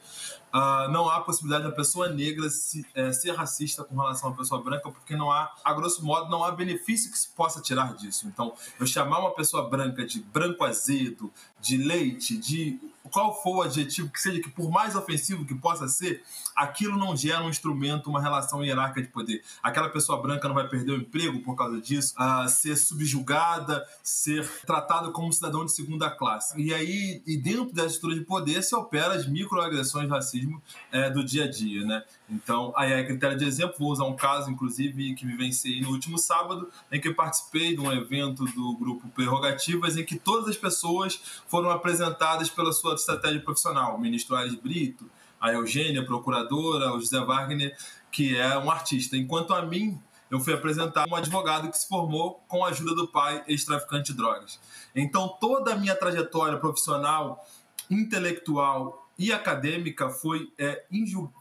uh, 0.54 0.90
não 0.90 1.10
há 1.10 1.20
possibilidade 1.20 1.64
da 1.64 1.72
pessoa 1.72 2.08
negra 2.08 2.48
se, 2.48 2.86
é, 2.94 3.12
ser 3.12 3.32
racista 3.32 3.84
com 3.84 3.94
relação 3.94 4.30
à 4.30 4.32
pessoa 4.32 4.62
branca, 4.62 4.90
porque 4.90 5.16
não 5.16 5.30
há, 5.30 5.52
a 5.62 5.74
grosso 5.74 6.02
modo, 6.02 6.30
não 6.30 6.42
há 6.42 6.50
benefício 6.50 7.12
que 7.12 7.18
se 7.18 7.28
possa 7.28 7.60
tirar 7.60 7.94
disso. 7.94 8.26
Então, 8.26 8.54
eu 8.78 8.86
chamar 8.86 9.18
uma 9.18 9.34
pessoa 9.34 9.68
branca 9.68 10.02
de 10.06 10.18
branco 10.22 10.64
azedo, 10.64 11.30
de 11.60 11.76
leite, 11.76 12.38
de 12.38 12.80
qual 13.10 13.40
for 13.42 13.56
o 13.56 13.62
adjetivo 13.62 14.10
que 14.10 14.20
seja, 14.20 14.40
que 14.40 14.50
por 14.50 14.70
mais 14.70 14.94
ofensivo 14.94 15.44
que 15.44 15.54
possa 15.54 15.88
ser, 15.88 16.22
aquilo 16.54 16.98
não 16.98 17.16
gera 17.16 17.42
um 17.42 17.48
instrumento, 17.48 18.10
uma 18.10 18.20
relação 18.20 18.64
hierárquica 18.64 19.02
de 19.02 19.08
poder. 19.08 19.42
Aquela 19.62 19.88
pessoa 19.88 20.20
branca 20.20 20.46
não 20.46 20.54
vai 20.54 20.68
perder 20.68 20.92
o 20.92 20.96
emprego 20.96 21.40
por 21.40 21.56
causa 21.56 21.80
disso, 21.80 22.14
a 22.16 22.46
ser 22.48 22.76
subjugada, 22.76 23.86
ser 24.02 24.48
tratada 24.66 25.10
como 25.10 25.32
cidadão 25.32 25.64
de 25.64 25.72
segunda 25.72 26.10
classe. 26.10 26.60
E 26.60 26.74
aí, 26.74 27.22
e 27.26 27.36
dentro 27.36 27.72
dessa 27.72 27.94
estrutura 27.94 28.18
de 28.18 28.26
poder, 28.26 28.62
se 28.62 28.74
opera 28.74 29.14
as 29.14 29.26
microagressões 29.26 30.06
de 30.06 30.10
racismo 30.10 30.62
é, 30.92 31.10
do 31.10 31.24
dia 31.24 31.44
a 31.44 31.50
dia, 31.50 31.84
né? 31.84 32.04
Então, 32.30 32.72
aí 32.76 32.92
é 32.92 33.04
critério 33.04 33.36
de 33.36 33.44
exemplo, 33.44 33.74
vou 33.78 33.90
usar 33.90 34.04
um 34.04 34.14
caso, 34.14 34.50
inclusive, 34.50 35.14
que 35.14 35.26
vivenciei 35.26 35.80
no 35.80 35.90
último 35.90 36.16
sábado, 36.16 36.70
em 36.90 37.00
que 37.00 37.08
eu 37.08 37.14
participei 37.14 37.74
de 37.74 37.80
um 37.80 37.90
evento 37.90 38.44
do 38.44 38.76
grupo 38.76 39.08
Prerrogativas, 39.08 39.96
em 39.96 40.04
que 40.04 40.16
todas 40.16 40.48
as 40.48 40.56
pessoas 40.56 41.20
foram 41.48 41.70
apresentadas 41.70 42.48
pela 42.48 42.72
sua 42.72 42.94
estratégia 42.94 43.40
profissional. 43.40 43.96
O 43.96 44.00
ministro 44.00 44.36
Ares 44.36 44.54
Brito, 44.54 45.10
a 45.40 45.52
Eugênia, 45.52 46.02
a 46.02 46.04
procuradora, 46.04 46.92
o 46.92 47.00
José 47.00 47.18
Wagner, 47.18 47.76
que 48.12 48.36
é 48.36 48.56
um 48.58 48.70
artista. 48.70 49.16
Enquanto 49.16 49.52
a 49.52 49.62
mim, 49.62 49.98
eu 50.30 50.38
fui 50.38 50.54
apresentar 50.54 51.08
um 51.08 51.16
advogado 51.16 51.68
que 51.68 51.78
se 51.78 51.88
formou 51.88 52.44
com 52.46 52.64
a 52.64 52.68
ajuda 52.68 52.94
do 52.94 53.08
pai, 53.08 53.42
ex-traficante 53.48 54.12
de 54.12 54.16
drogas. 54.16 54.60
Então, 54.94 55.36
toda 55.40 55.72
a 55.72 55.76
minha 55.76 55.96
trajetória 55.96 56.58
profissional, 56.58 57.44
intelectual 57.90 59.09
e 59.20 59.30
acadêmica 59.34 60.08
foi, 60.08 60.50
é, 60.58 60.82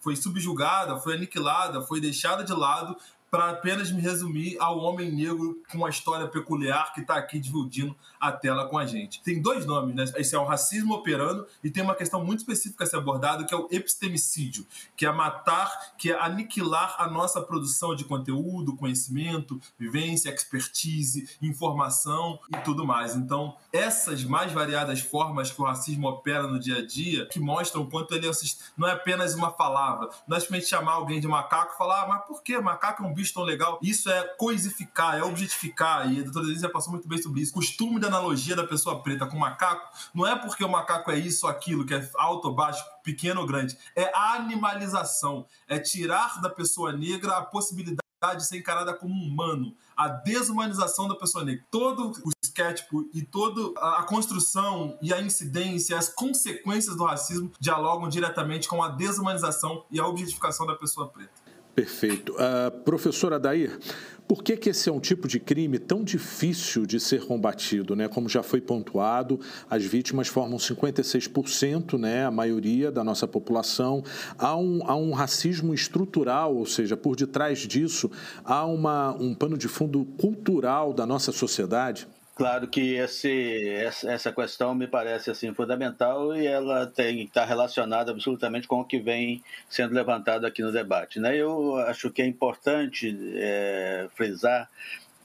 foi 0.04 0.14
subjugada, 0.14 1.00
foi 1.00 1.14
aniquilada, 1.14 1.82
foi 1.82 2.02
deixada 2.02 2.44
de 2.44 2.52
lado 2.52 2.98
para 3.30 3.52
apenas 3.52 3.92
me 3.92 4.02
resumir 4.02 4.58
ao 4.60 4.80
homem 4.80 5.12
negro 5.12 5.62
com 5.72 5.78
uma 5.78 5.90
história 5.90 6.28
peculiar 6.28 6.94
que 6.94 7.02
está 7.02 7.16
aqui 7.16 7.40
dividindo 7.40 7.96
a 8.20 8.32
tela 8.32 8.68
com 8.68 8.78
a 8.78 8.86
gente. 8.86 9.22
Tem 9.22 9.42
dois 9.42 9.66
nomes, 9.66 9.96
né? 9.96 10.06
Esse 10.18 10.36
é 10.36 10.40
o 10.40 10.46
racismo 10.46 10.94
operando 10.96 11.46
e 11.64 11.70
tem 11.70 11.84
uma 11.84 11.96
questão 11.96 12.24
muito 12.24 12.40
específica 12.40 12.84
a 12.84 12.88
ser 12.88 12.98
abordada 12.98 13.44
que 13.44 13.54
é 13.54 13.58
o 13.58 13.68
epistemicídio, 13.72 14.66
que 14.96 15.06
é 15.06 15.12
matar, 15.12 15.96
que 15.98 16.12
é 16.12 16.20
aniquilar 16.20 16.96
a 16.98 17.08
nossa 17.08 17.42
produção 17.42 17.96
de 17.96 18.04
conteúdo, 18.04 18.76
conhecimento, 18.76 19.60
vivência, 19.78 20.30
expertise, 20.30 21.30
informação 21.42 22.40
e 22.54 22.58
tudo 22.60 22.86
mais. 22.86 23.16
Então, 23.16 23.56
essas 23.72 24.24
mais 24.24 24.52
variadas 24.52 25.02
formas 25.02 25.52
que 25.52 25.62
o 25.62 25.66
racismo 25.66 26.08
opera 26.08 26.44
no 26.44 26.60
dia 26.60 26.78
a 26.78 26.86
dia, 26.86 27.28
que 27.28 27.40
mostram 27.40 27.84
o 27.84 27.88
quanto 27.90 28.14
ele 28.14 28.28
é 28.28 28.30
não 28.78 28.88
é 28.88 28.94
apenas 28.94 29.34
uma 29.34 29.52
palavra, 29.52 30.10
não 30.28 30.38
é 30.38 30.40
simplesmente 30.40 30.70
chamar 30.70 30.94
alguém 30.94 31.20
de 31.20 31.28
macaco 31.28 31.74
e 31.74 31.78
falar, 31.78 32.04
ah, 32.04 32.08
mas 32.08 32.26
por 32.26 32.44
que 32.44 32.58
macaco 32.60 33.04
é 33.04 33.08
um 33.08 33.14
bicho 33.20 33.34
tão 33.34 33.44
legal. 33.44 33.78
Isso 33.82 34.10
é 34.10 34.24
coisificar, 34.38 35.18
é 35.18 35.24
objetificar. 35.24 36.12
E 36.12 36.20
a 36.20 36.24
doutora 36.24 36.46
Denise 36.46 36.62
já 36.62 36.70
passou 36.70 36.92
muito 36.92 37.08
bem 37.08 37.22
sobre 37.22 37.42
isso. 37.42 37.54
Costume 37.54 38.00
da 38.00 38.08
analogia 38.08 38.56
da 38.56 38.66
pessoa 38.66 39.04
preta 39.04 39.26
com 39.26 39.38
macaco 39.38 39.90
não 40.14 40.26
é 40.26 40.36
porque 40.36 40.64
o 40.64 40.70
macaco 40.70 41.12
é 41.12 41.20
isso 41.20 41.46
ou 41.46 41.52
aquilo, 41.52 41.86
que 41.86 41.94
é 41.94 42.10
alto 42.16 42.48
ou 42.48 42.56
baixo, 42.56 42.84
pequeno 43.04 43.42
ou 43.42 43.48
grande. 43.48 43.78
É 43.96 44.10
animalização. 44.16 45.46
É 45.68 45.78
tirar 45.78 46.42
da 46.42 46.50
pessoa 46.50 46.94
negra 46.94 47.38
a 47.38 47.42
possibilidade 47.42 48.00
de 48.38 48.46
ser 48.46 48.58
encarada 48.58 48.94
como 48.94 49.14
humano, 49.14 49.74
a 49.96 50.10
desumanização 50.10 51.08
da 51.08 51.16
pessoa 51.16 51.44
negra. 51.44 51.64
Todo 51.72 52.12
o 52.26 52.32
esquétipo 52.44 53.10
e 53.14 53.22
toda 53.22 53.80
a 53.80 54.04
construção 54.04 54.98
e 55.02 55.14
a 55.14 55.22
incidência, 55.22 55.98
as 55.98 56.10
consequências 56.10 56.96
do 56.96 57.06
racismo 57.06 57.52
dialogam 57.60 58.10
diretamente 58.10 58.68
com 58.68 58.84
a 58.84 58.90
desumanização 58.90 59.86
e 59.90 60.00
a 60.00 60.06
objetificação 60.06 60.66
da 60.66 60.76
pessoa 60.76 61.08
preta. 61.08 61.49
Perfeito. 61.80 62.34
Uh, 62.34 62.72
professora 62.84 63.40
Dair, 63.40 63.80
por 64.28 64.44
que, 64.44 64.58
que 64.58 64.70
esse 64.70 64.90
é 64.90 64.92
um 64.92 65.00
tipo 65.00 65.30
de 65.30 65.40
crime 65.40 65.80
tão 65.80 66.04
difícil 66.04 66.86
de 66.86 67.00
ser 67.00 67.26
combatido? 67.26 67.96
Né? 67.96 68.10
Como 68.10 68.28
já 68.28 68.44
foi 68.44 68.60
pontuado, 68.60 69.40
as 69.70 69.86
vítimas 69.86 70.28
formam 70.28 70.58
56%, 70.58 71.98
né? 71.98 72.26
a 72.26 72.32
maioria 72.32 72.92
da 72.92 73.02
nossa 73.02 73.26
população. 73.26 74.04
Há 74.38 74.58
um, 74.58 74.82
há 74.84 74.94
um 74.94 75.14
racismo 75.14 75.74
estrutural, 75.74 76.54
ou 76.54 76.66
seja, 76.66 76.98
por 76.98 77.16
detrás 77.16 77.60
disso, 77.60 78.12
há 78.44 78.66
uma, 78.66 79.14
um 79.14 79.34
pano 79.34 79.58
de 79.58 79.70
fundo 79.70 80.04
cultural 80.18 80.92
da 80.92 81.06
nossa 81.06 81.32
sociedade? 81.32 82.10
Claro 82.40 82.70
que 82.70 82.94
esse, 82.94 83.68
essa 84.08 84.32
questão 84.32 84.74
me 84.74 84.88
parece 84.88 85.30
assim 85.30 85.54
fundamental 85.54 86.34
e 86.34 86.48
ela 86.48 86.88
tem 86.88 87.24
está 87.24 87.44
relacionada 87.44 88.12
absolutamente 88.12 88.66
com 88.66 88.80
o 88.80 88.86
que 88.86 88.98
vem 88.98 89.44
sendo 89.70 89.94
levantado 89.94 90.46
aqui 90.46 90.62
no 90.62 90.72
debate. 90.72 91.20
Né? 91.20 91.36
Eu 91.36 91.76
acho 91.80 92.10
que 92.10 92.22
é 92.22 92.26
importante 92.26 93.14
é, 93.36 94.08
frisar 94.16 94.70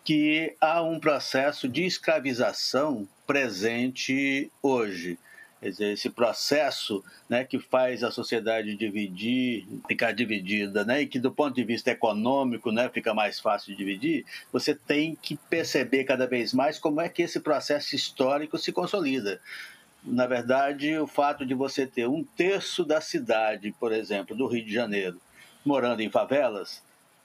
que 0.02 0.56
há 0.61 0.83
um 0.83 0.99
processo 0.99 1.68
de 1.68 1.87
escravização 1.87 3.06
presente 3.25 4.50
hoje. 4.61 5.16
Quer 5.64 5.71
dizer, 5.71 5.92
esse 5.94 6.11
processo 6.11 7.02
né, 7.26 7.42
que 7.42 7.59
faz 7.59 8.04
a 8.04 8.11
sociedade 8.11 8.76
dividir, 8.76 9.66
ficar 9.88 10.12
dividida, 10.12 10.85
né, 10.85 11.00
e 11.00 11.06
que 11.06 11.18
do 11.18 11.33
ponto 11.33 11.54
de 11.54 11.64
vista 11.64 11.90
econômico 11.90 12.71
né, 12.71 12.90
fica 12.92 13.14
mais 13.14 13.40
fácil 13.40 13.73
de 13.73 13.78
dividir, 13.78 14.26
você 14.52 14.75
tem 14.75 15.14
que 15.14 15.38
perceber 15.49 16.04
cada 16.04 16.26
vez 16.26 16.52
mais 16.52 16.78
como 16.78 17.00
é 17.00 17.09
que 17.09 17.23
esse 17.23 17.40
processo 17.40 17.97
histórico 17.97 18.59
se 18.59 18.73
consolida. 18.73 19.40
Na 20.04 20.26
verdade, 20.26 20.99
o 20.99 21.06
fato 21.06 21.47
de 21.47 21.54
você 21.54 21.87
ter 21.87 22.06
um 22.06 22.23
terço 22.23 22.85
da 22.85 23.00
cidade, 23.00 23.75
por 23.80 23.90
exemplo, 23.90 24.37
do 24.37 24.47
Rio 24.47 24.66
de 24.66 24.75
Janeiro, 24.75 25.18
morando 25.64 26.02
em 26.02 26.11
favelas, 26.11 26.83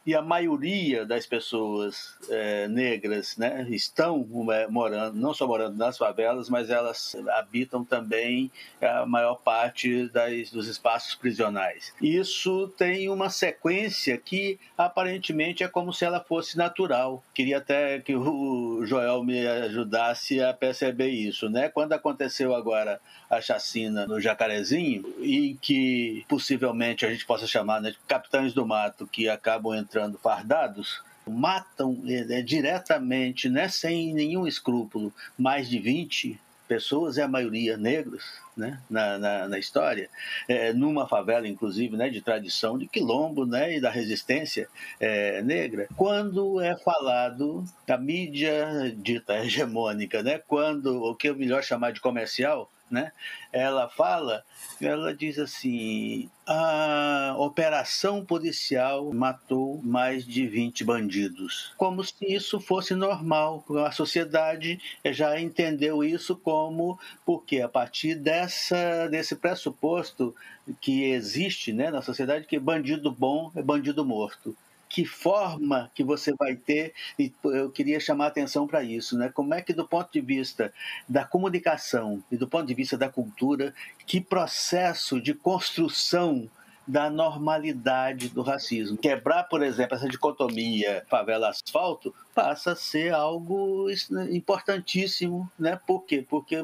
e 0.10 0.16
a 0.16 0.24
maioria 0.24 1.06
das 1.06 1.28
pessoas 1.28 2.18
é, 2.32 2.68
negras 2.68 3.38
né, 3.38 3.68
estão 3.70 4.28
morando, 4.68 5.16
não 5.16 5.36
só 5.36 5.46
morando 5.46 5.78
nas 5.78 6.00
favelas, 6.00 6.50
mas 6.50 6.72
elas 6.72 7.16
habitam 7.34 7.86
também 7.86 8.52
a 8.82 9.06
maior 9.06 9.36
parte 9.36 10.10
das, 10.10 10.50
dos 10.50 10.68
espaços 10.68 11.14
prisionais. 11.14 11.94
Isso 12.02 12.74
tem 12.76 13.08
uma 13.08 13.30
sequência 13.30 14.18
que 14.18 14.60
aparentemente 14.76 15.64
é 15.64 15.68
como 15.68 15.94
se 15.94 16.06
ela 16.06 16.20
fosse 16.20 16.58
natural. 16.58 17.24
Queria 17.32 17.60
até 17.60 18.00
que 18.00 18.16
o 18.16 18.84
Joel 18.88 19.24
me 19.24 19.46
ajudasse 19.46 20.42
a 20.42 20.52
perceber 20.56 21.10
isso. 21.10 21.52
Né? 21.52 21.70
Quando 21.70 21.94
aconteceu 21.94 22.56
agora 22.56 23.00
a 23.30 23.40
chacina 23.40 24.08
no 24.08 24.20
Jacarezinho, 24.20 25.06
e 25.20 25.56
que 25.62 26.26
possivelmente 26.28 27.06
a 27.06 27.12
gente 27.12 27.28
possa 27.28 27.46
chamar 27.46 27.80
né, 27.80 27.92
de 27.92 27.98
capitães 28.08 28.54
do 28.54 28.66
mato 28.66 29.06
que 29.06 29.30
acabam 29.30 29.76
entrando 29.76 29.99
fardados, 30.22 31.02
matam 31.28 32.02
é, 32.08 32.42
diretamente, 32.42 33.50
né, 33.50 33.68
sem 33.68 34.14
nenhum 34.14 34.48
escrúpulo, 34.48 35.14
mais 35.38 35.70
de 35.70 35.80
20 35.80 36.40
pessoas, 36.68 37.18
e 37.18 37.22
a 37.22 37.28
maioria 37.28 37.76
negros, 37.78 38.24
né, 38.56 38.80
na, 38.90 39.18
na, 39.18 39.48
na 39.48 39.60
história, 39.60 40.08
é, 40.48 40.72
numa 40.72 41.08
favela, 41.08 41.48
inclusive, 41.48 41.98
né, 41.98 42.10
de 42.10 42.22
tradição 42.22 42.78
de 42.78 42.88
quilombo 42.88 43.46
né, 43.46 43.78
e 43.78 43.82
da 43.82 43.90
resistência 43.90 44.68
é, 45.00 45.42
negra. 45.42 45.88
Quando 45.98 46.62
é 46.62 46.78
falado 46.78 47.64
da 47.88 47.98
mídia 47.98 48.94
dita 48.96 49.44
hegemônica, 49.44 50.22
né, 50.22 50.40
quando 50.48 51.04
o 51.04 51.16
que 51.16 51.30
é 51.30 51.34
melhor 51.34 51.64
chamar 51.64 51.92
de 51.92 52.02
comercial, 52.02 52.70
né? 52.90 53.12
Ela 53.52 53.90
fala, 53.90 54.44
ela 54.82 55.14
diz 55.14 55.38
assim: 55.40 56.30
a 56.46 57.36
operação 57.38 58.26
policial 58.26 59.12
matou 59.14 59.80
mais 59.84 60.26
de 60.26 60.48
20 60.48 60.84
bandidos. 60.84 61.74
Como 61.78 62.04
se 62.04 62.14
isso 62.22 62.60
fosse 62.60 62.96
normal. 62.96 63.64
A 63.86 63.92
sociedade 63.92 64.80
já 65.06 65.40
entendeu 65.40 66.04
isso 66.04 66.36
como 66.36 67.00
porque 67.26 67.62
a 67.62 67.70
partir 67.70 68.16
dessa 68.16 69.08
desse 69.08 69.36
pressuposto 69.36 70.36
que 70.82 71.04
existe, 71.06 71.74
né, 71.74 71.90
na 71.90 72.02
sociedade 72.02 72.46
que 72.46 72.60
bandido 72.60 73.12
bom 73.12 73.52
é 73.56 73.62
bandido 73.62 74.06
morto 74.06 74.56
que 74.90 75.06
forma 75.06 75.92
que 75.94 76.04
você 76.04 76.34
vai 76.34 76.56
ter, 76.56 76.94
e 77.18 77.32
eu 77.46 77.70
queria 77.70 78.00
chamar 78.00 78.26
a 78.26 78.28
atenção 78.30 78.68
para 78.68 78.84
isso, 78.84 79.18
né? 79.18 79.30
Como 79.30 79.54
é 79.54 79.62
que, 79.62 79.72
do 79.72 79.88
ponto 79.88 80.12
de 80.12 80.20
vista 80.20 80.74
da 81.08 81.24
comunicação 81.24 82.24
e 82.32 82.36
do 82.36 82.48
ponto 82.48 82.66
de 82.66 82.74
vista 82.74 82.98
da 82.98 83.08
cultura, 83.08 83.74
que 84.06 84.20
processo 84.20 85.22
de 85.22 85.34
construção 85.34 86.50
da 86.90 87.08
normalidade 87.08 88.30
do 88.30 88.42
racismo. 88.42 88.98
Quebrar, 88.98 89.44
por 89.44 89.62
exemplo, 89.62 89.96
essa 89.96 90.10
dicotomia 90.10 91.06
favela-asfalto 91.08 92.16
passa 92.34 92.72
a 92.72 92.76
ser 92.76 93.14
algo 93.14 93.88
importantíssimo, 94.32 95.48
né? 95.60 95.80
Por 95.86 96.04
quê? 96.06 96.26
Porque 96.28 96.58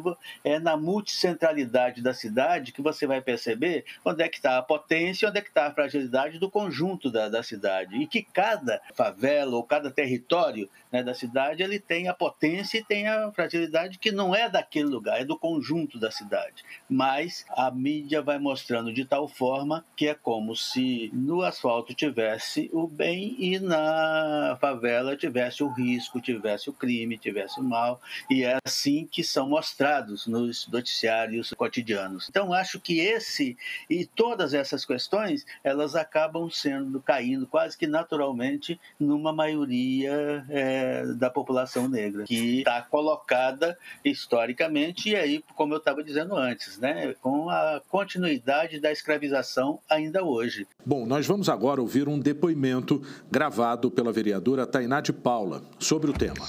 é 0.43 0.57
na 0.57 0.75
multicentralidade 0.75 2.01
da 2.01 2.11
cidade 2.11 2.71
que 2.71 2.81
você 2.81 3.05
vai 3.05 3.21
perceber 3.21 3.85
onde 4.03 4.23
é 4.23 4.27
que 4.27 4.37
está 4.37 4.57
a 4.57 4.63
potência, 4.63 5.29
onde 5.29 5.37
é 5.37 5.41
que 5.41 5.49
está 5.49 5.67
a 5.67 5.73
fragilidade 5.73 6.39
do 6.39 6.49
conjunto 6.49 7.11
da, 7.11 7.29
da 7.29 7.43
cidade 7.43 7.95
e 7.95 8.07
que 8.07 8.23
cada 8.23 8.81
favela 8.95 9.55
ou 9.55 9.63
cada 9.63 9.91
território 9.91 10.67
né, 10.91 11.03
da 11.03 11.13
cidade 11.13 11.61
ele 11.61 11.79
tem 11.79 12.07
a 12.07 12.13
potência 12.13 12.79
e 12.79 12.83
tem 12.83 13.07
a 13.07 13.31
fragilidade 13.31 13.99
que 13.99 14.11
não 14.11 14.33
é 14.33 14.49
daquele 14.49 14.87
lugar, 14.87 15.21
é 15.21 15.25
do 15.25 15.37
conjunto 15.37 15.99
da 15.99 16.09
cidade. 16.09 16.63
Mas 16.89 17.45
a 17.49 17.69
mídia 17.69 18.21
vai 18.21 18.39
mostrando 18.39 18.93
de 18.93 19.05
tal 19.05 19.27
forma 19.27 19.85
que 19.95 20.07
é 20.07 20.14
como 20.21 20.55
se 20.55 21.09
no 21.13 21.41
asfalto 21.41 21.93
tivesse 21.93 22.69
o 22.73 22.87
bem 22.87 23.35
e 23.39 23.59
na 23.59 24.57
favela 24.59 25.15
tivesse 25.15 25.63
o 25.63 25.67
risco, 25.67 26.21
tivesse 26.21 26.69
o 26.69 26.73
crime, 26.73 27.17
tivesse 27.17 27.59
o 27.59 27.63
mal, 27.63 28.01
e 28.29 28.43
é 28.43 28.57
assim 28.65 29.07
que 29.09 29.23
são 29.23 29.49
mostrados 29.49 30.27
nos 30.27 30.67
noticiários 30.67 31.53
cotidianos. 31.57 32.27
Então, 32.29 32.53
acho 32.53 32.79
que 32.79 32.99
esse 32.99 33.57
e 33.89 34.05
todas 34.05 34.53
essas 34.53 34.85
questões, 34.85 35.45
elas 35.63 35.95
acabam 35.95 36.49
sendo, 36.49 37.01
caindo 37.01 37.47
quase 37.47 37.77
que 37.77 37.87
naturalmente 37.87 38.79
numa 38.99 39.33
maioria 39.33 40.45
é, 40.49 41.05
da 41.13 41.29
população 41.29 41.87
negra, 41.87 42.23
que 42.25 42.59
está 42.59 42.81
colocada 42.81 43.77
historicamente, 44.03 45.09
e 45.09 45.15
aí, 45.15 45.43
como 45.55 45.73
eu 45.73 45.77
estava 45.77 46.03
dizendo 46.03 46.35
antes, 46.35 46.77
né, 46.77 47.13
com 47.21 47.49
a 47.49 47.81
continuidade 47.89 48.79
da 48.79 48.91
escravização 48.91 49.79
ainda 49.89 50.04
hoje. 50.23 50.67
Bom, 50.85 51.05
nós 51.05 51.25
vamos 51.25 51.49
agora 51.49 51.81
ouvir 51.81 52.07
um 52.07 52.19
depoimento 52.19 53.01
gravado 53.29 53.91
pela 53.91 54.11
vereadora 54.11 54.65
Tainá 54.65 55.01
de 55.01 55.13
Paula 55.13 55.63
sobre 55.79 56.09
o 56.09 56.13
tema. 56.13 56.45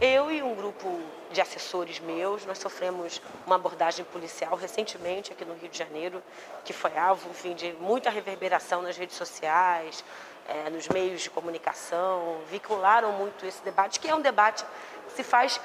Eu 0.00 0.30
e 0.30 0.42
um 0.42 0.54
grupo 0.54 0.98
de 1.32 1.40
assessores 1.40 2.00
meus, 2.00 2.44
nós 2.46 2.58
sofremos 2.58 3.20
uma 3.46 3.56
abordagem 3.56 4.04
policial 4.06 4.56
recentemente 4.56 5.32
aqui 5.32 5.44
no 5.44 5.54
Rio 5.54 5.68
de 5.68 5.78
Janeiro, 5.78 6.22
que 6.64 6.72
foi 6.72 6.96
alvo, 6.96 7.28
enfim, 7.30 7.54
de 7.54 7.72
muita 7.80 8.10
reverberação 8.10 8.82
nas 8.82 8.96
redes 8.96 9.16
sociais, 9.16 10.02
é, 10.48 10.70
nos 10.70 10.88
meios 10.88 11.22
de 11.22 11.30
comunicação, 11.30 12.38
vincularam 12.50 13.12
muito 13.12 13.46
esse 13.46 13.62
debate, 13.62 14.00
que 14.00 14.08
é 14.08 14.14
um 14.14 14.20
debate 14.20 14.64
que 15.08 15.14
se 15.14 15.22
faz 15.22 15.60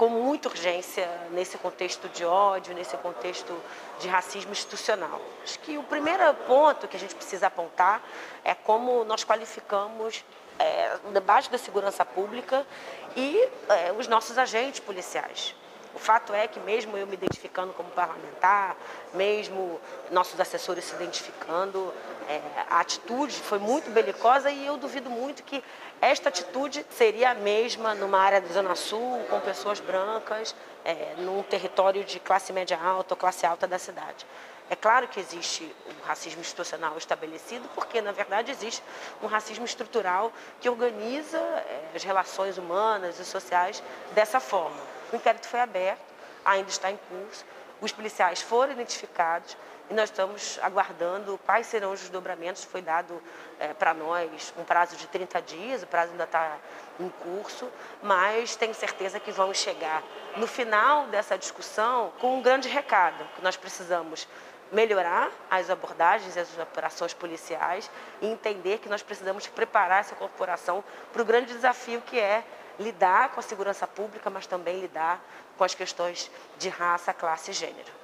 com 0.00 0.08
muita 0.08 0.48
urgência 0.48 1.06
nesse 1.30 1.58
contexto 1.58 2.08
de 2.08 2.24
ódio, 2.24 2.72
nesse 2.72 2.96
contexto 2.96 3.54
de 3.98 4.08
racismo 4.08 4.50
institucional. 4.50 5.20
Acho 5.44 5.58
que 5.58 5.76
o 5.76 5.82
primeiro 5.82 6.32
ponto 6.46 6.88
que 6.88 6.96
a 6.96 6.98
gente 6.98 7.14
precisa 7.14 7.48
apontar 7.48 8.02
é 8.42 8.54
como 8.54 9.04
nós 9.04 9.24
qualificamos 9.24 10.24
é, 10.58 10.96
o 11.04 11.10
debate 11.10 11.50
da 11.50 11.58
segurança 11.58 12.02
pública 12.02 12.66
e 13.14 13.46
é, 13.68 13.92
os 13.92 14.08
nossos 14.08 14.38
agentes 14.38 14.80
policiais. 14.80 15.54
O 15.94 15.98
fato 15.98 16.32
é 16.32 16.48
que, 16.48 16.58
mesmo 16.60 16.96
eu 16.96 17.06
me 17.06 17.12
identificando 17.12 17.74
como 17.74 17.90
parlamentar, 17.90 18.78
mesmo 19.12 19.78
nossos 20.10 20.40
assessores 20.40 20.84
se 20.84 20.94
identificando, 20.94 21.92
é, 22.30 22.40
a 22.70 22.78
atitude 22.78 23.34
foi 23.34 23.58
muito 23.58 23.90
belicosa 23.90 24.52
e 24.52 24.64
eu 24.64 24.76
duvido 24.76 25.10
muito 25.10 25.42
que 25.42 25.64
esta 26.00 26.28
atitude 26.28 26.86
seria 26.88 27.32
a 27.32 27.34
mesma 27.34 27.92
numa 27.96 28.20
área 28.20 28.40
da 28.40 28.46
Zona 28.46 28.76
Sul, 28.76 29.20
com 29.28 29.40
pessoas 29.40 29.80
brancas, 29.80 30.54
é, 30.84 31.14
num 31.18 31.42
território 31.42 32.04
de 32.04 32.20
classe 32.20 32.52
média 32.52 32.78
alta 32.80 33.14
ou 33.14 33.18
classe 33.18 33.44
alta 33.44 33.66
da 33.66 33.80
cidade. 33.80 34.24
É 34.70 34.76
claro 34.76 35.08
que 35.08 35.18
existe 35.18 35.64
um 35.88 36.06
racismo 36.06 36.40
institucional 36.40 36.96
estabelecido, 36.96 37.68
porque, 37.74 38.00
na 38.00 38.12
verdade, 38.12 38.52
existe 38.52 38.80
um 39.20 39.26
racismo 39.26 39.64
estrutural 39.64 40.32
que 40.60 40.68
organiza 40.68 41.36
é, 41.36 41.90
as 41.96 42.04
relações 42.04 42.56
humanas 42.56 43.18
e 43.18 43.24
sociais 43.24 43.82
dessa 44.12 44.38
forma. 44.38 44.80
O 45.12 45.16
inquérito 45.16 45.48
foi 45.48 45.58
aberto, 45.58 46.00
ainda 46.44 46.70
está 46.70 46.92
em 46.92 46.98
curso, 47.08 47.44
os 47.80 47.90
policiais 47.90 48.40
foram 48.40 48.72
identificados 48.72 49.56
e 49.90 49.94
nós 49.94 50.08
estamos 50.08 50.58
aguardando 50.62 51.38
quais 51.44 51.66
serão 51.66 51.92
os 51.92 52.00
desdobramentos. 52.00 52.62
Foi 52.62 52.80
dado 52.80 53.20
é, 53.58 53.74
para 53.74 53.92
nós 53.92 54.54
um 54.56 54.62
prazo 54.62 54.96
de 54.96 55.08
30 55.08 55.42
dias, 55.42 55.82
o 55.82 55.86
prazo 55.86 56.12
ainda 56.12 56.24
está 56.24 56.56
em 57.00 57.08
curso, 57.08 57.68
mas 58.00 58.54
tenho 58.54 58.72
certeza 58.72 59.18
que 59.18 59.32
vamos 59.32 59.58
chegar 59.58 60.02
no 60.36 60.46
final 60.46 61.08
dessa 61.08 61.36
discussão 61.36 62.12
com 62.20 62.38
um 62.38 62.42
grande 62.42 62.68
recado, 62.68 63.24
que 63.34 63.42
nós 63.42 63.56
precisamos 63.56 64.28
melhorar 64.70 65.28
as 65.50 65.68
abordagens 65.68 66.36
e 66.36 66.38
as 66.38 66.56
operações 66.56 67.12
policiais 67.12 67.90
e 68.20 68.28
entender 68.28 68.78
que 68.78 68.88
nós 68.88 69.02
precisamos 69.02 69.48
preparar 69.48 70.00
essa 70.00 70.14
corporação 70.14 70.84
para 71.12 71.20
o 71.20 71.24
grande 71.24 71.52
desafio 71.52 72.00
que 72.02 72.20
é 72.20 72.44
lidar 72.78 73.30
com 73.30 73.40
a 73.40 73.42
segurança 73.42 73.86
pública, 73.88 74.30
mas 74.30 74.46
também 74.46 74.80
lidar 74.80 75.20
com 75.58 75.64
as 75.64 75.74
questões 75.74 76.30
de 76.56 76.68
raça, 76.68 77.12
classe 77.12 77.50
e 77.50 77.54
gênero. 77.54 77.99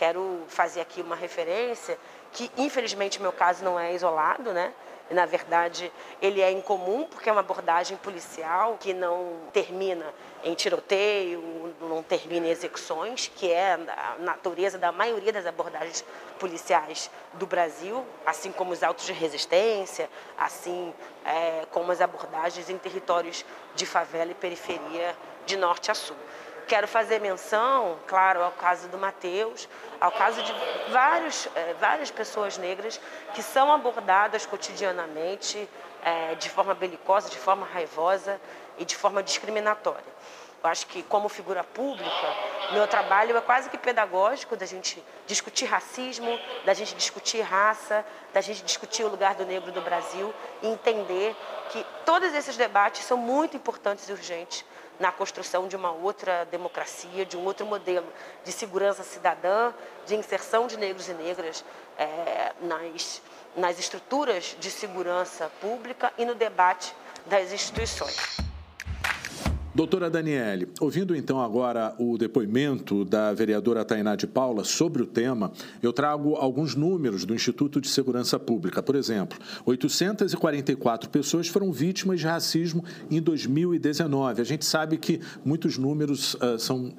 Quero 0.00 0.44
fazer 0.48 0.80
aqui 0.80 1.02
uma 1.02 1.14
referência 1.14 1.98
que, 2.32 2.50
infelizmente, 2.56 3.20
meu 3.20 3.32
caso 3.32 3.62
não 3.62 3.78
é 3.78 3.92
isolado, 3.92 4.50
né? 4.50 4.72
Na 5.10 5.26
verdade, 5.26 5.92
ele 6.22 6.40
é 6.40 6.50
incomum 6.50 7.06
porque 7.06 7.28
é 7.28 7.32
uma 7.32 7.42
abordagem 7.42 7.98
policial 7.98 8.78
que 8.80 8.94
não 8.94 9.36
termina 9.52 10.06
em 10.42 10.54
tiroteio, 10.54 11.74
não 11.82 12.02
termina 12.02 12.46
em 12.46 12.50
execuções, 12.50 13.30
que 13.36 13.52
é 13.52 13.74
a 13.74 14.16
natureza 14.20 14.78
da 14.78 14.90
maioria 14.90 15.34
das 15.34 15.44
abordagens 15.44 16.02
policiais 16.38 17.10
do 17.34 17.46
Brasil, 17.46 18.02
assim 18.24 18.50
como 18.52 18.72
os 18.72 18.82
autos 18.82 19.04
de 19.04 19.12
resistência, 19.12 20.08
assim 20.38 20.94
é, 21.26 21.66
como 21.70 21.92
as 21.92 22.00
abordagens 22.00 22.70
em 22.70 22.78
territórios 22.78 23.44
de 23.74 23.84
favela 23.84 24.30
e 24.30 24.34
periferia 24.34 25.14
de 25.44 25.58
norte 25.58 25.90
a 25.90 25.94
sul. 25.94 26.16
Quero 26.70 26.86
fazer 26.86 27.20
menção, 27.20 27.98
claro, 28.06 28.44
ao 28.44 28.52
caso 28.52 28.86
do 28.86 28.96
Mateus, 28.96 29.68
ao 30.00 30.12
caso 30.12 30.40
de 30.40 30.54
vários, 30.92 31.48
é, 31.56 31.74
várias 31.80 32.12
pessoas 32.12 32.56
negras 32.56 33.00
que 33.34 33.42
são 33.42 33.72
abordadas 33.72 34.46
cotidianamente 34.46 35.68
é, 36.00 36.36
de 36.36 36.48
forma 36.48 36.72
belicosa, 36.72 37.28
de 37.28 37.38
forma 37.38 37.66
raivosa 37.66 38.40
e 38.78 38.84
de 38.84 38.94
forma 38.94 39.20
discriminatória. 39.20 40.12
Eu 40.62 40.70
acho 40.70 40.86
que, 40.86 41.02
como 41.02 41.28
figura 41.28 41.64
pública, 41.64 42.36
meu 42.70 42.86
trabalho 42.86 43.36
é 43.36 43.40
quase 43.40 43.68
que 43.68 43.76
pedagógico 43.76 44.54
da 44.54 44.64
gente 44.64 45.02
discutir 45.26 45.64
racismo, 45.64 46.38
da 46.64 46.72
gente 46.72 46.94
discutir 46.94 47.40
raça, 47.40 48.06
da 48.32 48.40
gente 48.40 48.62
discutir 48.62 49.02
o 49.02 49.08
lugar 49.08 49.34
do 49.34 49.44
negro 49.44 49.72
no 49.72 49.80
Brasil 49.80 50.32
e 50.62 50.68
entender 50.68 51.34
que 51.70 51.84
todos 52.06 52.32
esses 52.32 52.56
debates 52.56 53.04
são 53.04 53.16
muito 53.16 53.56
importantes 53.56 54.08
e 54.08 54.12
urgentes 54.12 54.64
na 55.00 55.10
construção 55.10 55.66
de 55.66 55.74
uma 55.74 55.90
outra 55.90 56.44
democracia, 56.44 57.24
de 57.24 57.36
um 57.36 57.44
outro 57.46 57.64
modelo 57.64 58.06
de 58.44 58.52
segurança 58.52 59.02
cidadã, 59.02 59.72
de 60.06 60.14
inserção 60.14 60.66
de 60.66 60.76
negros 60.76 61.08
e 61.08 61.14
negras 61.14 61.64
é, 61.98 62.52
nas, 62.60 63.22
nas 63.56 63.78
estruturas 63.78 64.54
de 64.60 64.70
segurança 64.70 65.50
pública 65.60 66.12
e 66.18 66.24
no 66.26 66.34
debate 66.34 66.94
das 67.26 67.50
instituições. 67.50 68.49
Doutora 69.72 70.10
Daniele, 70.10 70.66
ouvindo 70.80 71.14
então 71.14 71.40
agora 71.40 71.94
o 71.96 72.18
depoimento 72.18 73.04
da 73.04 73.32
vereadora 73.32 73.84
Tainá 73.84 74.16
de 74.16 74.26
Paula 74.26 74.64
sobre 74.64 75.00
o 75.00 75.06
tema, 75.06 75.52
eu 75.80 75.92
trago 75.92 76.34
alguns 76.34 76.74
números 76.74 77.24
do 77.24 77.32
Instituto 77.32 77.80
de 77.80 77.88
Segurança 77.88 78.36
Pública. 78.36 78.82
Por 78.82 78.96
exemplo, 78.96 79.38
844 79.64 81.08
pessoas 81.08 81.46
foram 81.46 81.70
vítimas 81.70 82.18
de 82.18 82.26
racismo 82.26 82.84
em 83.08 83.22
2019. 83.22 84.40
A 84.40 84.44
gente 84.44 84.64
sabe 84.64 84.96
que 84.96 85.20
muitos 85.44 85.78
números 85.78 86.34
uh, 86.34 86.58
são. 86.58 86.92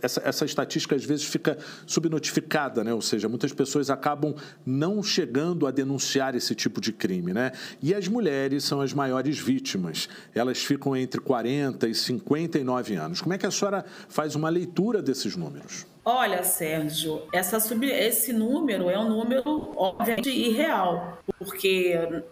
Essa, 0.00 0.22
essa 0.24 0.44
estatística 0.46 0.96
às 0.96 1.04
vezes 1.04 1.26
fica 1.26 1.58
subnotificada, 1.86 2.82
né? 2.82 2.94
ou 2.94 3.02
seja, 3.02 3.28
muitas 3.28 3.52
pessoas 3.52 3.90
acabam 3.90 4.34
não 4.64 5.02
chegando 5.02 5.66
a 5.66 5.70
denunciar 5.70 6.34
esse 6.34 6.54
tipo 6.54 6.80
de 6.80 6.90
crime. 6.90 7.34
Né? 7.34 7.52
E 7.82 7.94
as 7.94 8.08
mulheres 8.08 8.64
são 8.64 8.80
as 8.80 8.94
maiores 8.94 9.38
vítimas. 9.38 10.08
Elas 10.34 10.64
ficam 10.64 10.96
entre 10.96 11.20
40 11.20 11.86
e 11.86 11.94
50 11.94 12.14
59 12.26 12.94
anos. 12.96 13.20
Como 13.20 13.34
é 13.34 13.38
que 13.38 13.46
a 13.46 13.50
senhora 13.50 13.84
faz 14.08 14.34
uma 14.34 14.48
leitura 14.48 15.02
desses 15.02 15.36
números? 15.36 15.86
Olha, 16.04 16.42
Sérgio, 16.42 17.22
essa 17.32 17.58
sub... 17.60 17.86
esse 17.86 18.32
número 18.32 18.90
é 18.90 18.98
um 18.98 19.08
número, 19.08 19.72
obviamente, 19.76 20.30
irreal, 20.30 21.18
porque 21.38 22.22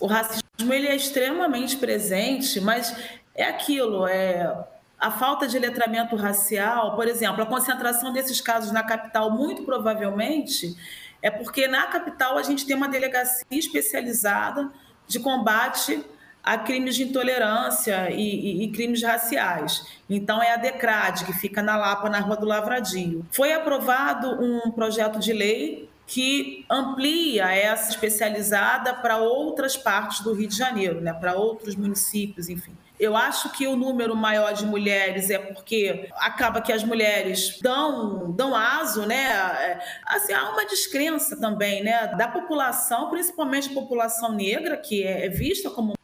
o 0.00 0.06
racismo 0.06 0.72
ele 0.72 0.88
é 0.88 0.96
extremamente 0.96 1.76
presente, 1.76 2.60
mas 2.60 2.96
é 3.34 3.44
aquilo, 3.44 4.06
é 4.06 4.66
a 4.98 5.10
falta 5.10 5.46
de 5.46 5.58
letramento 5.58 6.16
racial, 6.16 6.96
por 6.96 7.06
exemplo, 7.06 7.42
a 7.42 7.46
concentração 7.46 8.12
desses 8.12 8.40
casos 8.40 8.72
na 8.72 8.82
capital, 8.82 9.30
muito 9.30 9.62
provavelmente, 9.62 10.74
é 11.22 11.30
porque 11.30 11.68
na 11.68 11.86
capital 11.86 12.38
a 12.38 12.42
gente 12.42 12.66
tem 12.66 12.74
uma 12.74 12.88
delegacia 12.88 13.46
especializada 13.50 14.70
de 15.06 15.20
combate 15.20 16.04
a 16.46 16.56
crimes 16.56 16.94
de 16.94 17.02
intolerância 17.02 18.08
e, 18.12 18.22
e, 18.22 18.64
e, 18.64 18.68
crimes 18.68 19.02
raciais. 19.02 19.84
Então, 20.08 20.40
é 20.40 20.54
a 20.54 20.56
DECRAD, 20.56 21.24
que 21.24 21.32
fica 21.32 21.60
na 21.60 21.76
Lapa, 21.76 22.08
na 22.08 22.20
Rua 22.20 22.36
do 22.36 22.46
Lavradio. 22.46 23.26
Foi 23.32 23.52
aprovado 23.52 24.40
um 24.40 24.70
projeto 24.70 25.18
de 25.18 25.32
lei 25.32 25.90
que 26.06 26.64
amplia 26.70 27.52
essa 27.52 27.90
especializada 27.90 28.94
para 28.94 29.16
outras 29.16 29.76
partes 29.76 30.20
do 30.20 30.32
Rio 30.32 30.46
de 30.46 30.56
Janeiro, 30.56 31.00
né, 31.00 31.12
para 31.12 31.34
outros 31.34 31.74
municípios, 31.74 32.48
enfim. 32.48 32.76
Eu 32.98 33.16
acho 33.16 33.50
que 33.52 33.66
o 33.66 33.74
número 33.76 34.14
maior 34.14 34.54
de 34.54 34.64
mulheres 34.64 35.28
é 35.28 35.38
porque 35.38 36.08
acaba 36.14 36.62
que 36.62 36.72
as 36.72 36.82
mulheres 36.82 37.58
dão, 37.60 38.30
dão 38.30 38.54
aso, 38.54 39.04
né? 39.04 39.26
É, 39.26 39.80
assim, 40.06 40.32
há 40.32 40.48
uma 40.48 40.64
descrença 40.64 41.38
também, 41.38 41.84
né? 41.84 42.06
Da 42.16 42.26
população, 42.26 43.10
principalmente 43.10 43.68
a 43.68 43.74
população 43.74 44.32
negra, 44.32 44.78
que 44.78 45.02
é 45.02 45.28
vista 45.28 45.68
como 45.68 45.95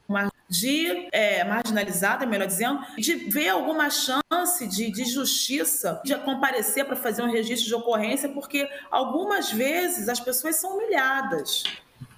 de 0.48 1.08
é, 1.12 1.42
marginalizada, 1.44 2.26
melhor 2.26 2.46
dizendo, 2.46 2.80
de 2.98 3.14
ver 3.14 3.48
alguma 3.48 3.88
chance 3.88 4.66
de, 4.66 4.90
de 4.90 5.04
justiça, 5.06 6.00
de 6.04 6.14
comparecer 6.16 6.84
para 6.84 6.94
fazer 6.94 7.22
um 7.22 7.30
registro 7.30 7.68
de 7.68 7.74
ocorrência, 7.74 8.28
porque 8.28 8.68
algumas 8.90 9.50
vezes 9.50 10.08
as 10.10 10.20
pessoas 10.20 10.56
são 10.56 10.76
humilhadas. 10.76 11.64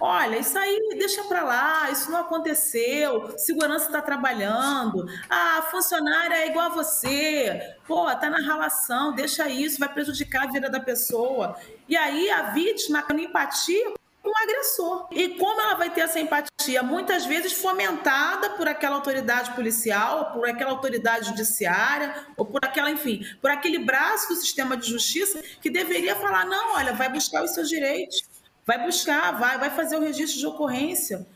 Olha, 0.01 0.39
isso 0.39 0.59
aí 0.59 0.97
deixa 0.99 1.23
para 1.25 1.45
lá, 1.45 1.91
isso 1.91 2.11
não 2.11 2.21
aconteceu, 2.21 3.33
segurança 3.39 3.87
está 3.87 4.03
trabalhando, 4.03 5.07
ah, 5.31 5.59
a 5.59 5.63
funcionária 5.63 6.35
é 6.35 6.49
igual 6.49 6.67
a 6.67 6.75
você, 6.75 7.77
pô, 7.87 8.05
tá 8.17 8.29
na 8.29 8.39
relação, 8.39 9.15
deixa 9.15 9.49
isso, 9.49 9.79
vai 9.79 9.89
prejudicar 9.89 10.49
a 10.49 10.51
vida 10.51 10.69
da 10.69 10.81
pessoa. 10.81 11.57
E 11.89 11.97
aí 11.97 12.29
a 12.31 12.51
vítima, 12.51 13.03
com 13.03 13.15
empatia, 13.15 13.95
o 14.25 14.33
agressor. 14.43 15.09
E 15.11 15.31
como 15.31 15.61
ela 15.61 15.75
vai 15.75 15.91
ter 15.91 16.01
essa 16.01 16.19
empatia? 16.19 16.83
Muitas 16.83 17.27
vezes 17.27 17.53
fomentada 17.53 18.51
por 18.51 18.67
aquela 18.67 18.97
autoridade 18.97 19.53
policial, 19.53 20.33
por 20.33 20.49
aquela 20.49 20.71
autoridade 20.71 21.27
judiciária, 21.29 22.15
ou 22.37 22.47
por 22.47 22.65
aquela, 22.65 22.91
enfim, 22.91 23.25
por 23.41 23.51
aquele 23.51 23.79
braço 23.79 24.29
do 24.29 24.37
sistema 24.37 24.77
de 24.77 24.89
justiça 24.89 25.43
que 25.61 25.69
deveria 25.69 26.17
falar: 26.17 26.47
não, 26.47 26.75
olha, 26.75 26.93
vai 26.93 27.09
buscar 27.09 27.45
os 27.45 27.53
seus 27.53 27.69
direitos, 27.69 28.23
vai 28.67 28.83
buscar, 28.85 29.33
vai, 29.33 29.59
vai 29.59 29.71
fazer 29.71 29.97
o 29.97 30.01
registro 30.01 30.39
de 30.39 30.47
ocorrência. 30.47 31.27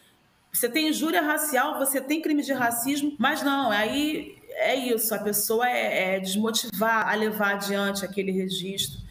Você 0.50 0.68
tem 0.68 0.88
injúria 0.88 1.20
racial, 1.20 1.78
você 1.78 2.00
tem 2.00 2.22
crime 2.22 2.42
de 2.42 2.54
racismo, 2.54 3.14
mas 3.18 3.42
não, 3.42 3.70
aí 3.70 4.38
é 4.58 4.74
isso, 4.74 5.14
a 5.14 5.18
pessoa 5.18 5.68
é, 5.68 6.16
é 6.16 6.20
desmotivar 6.20 7.08
a 7.08 7.14
levar 7.14 7.54
adiante 7.54 8.04
aquele 8.04 8.32
registro. 8.32 9.07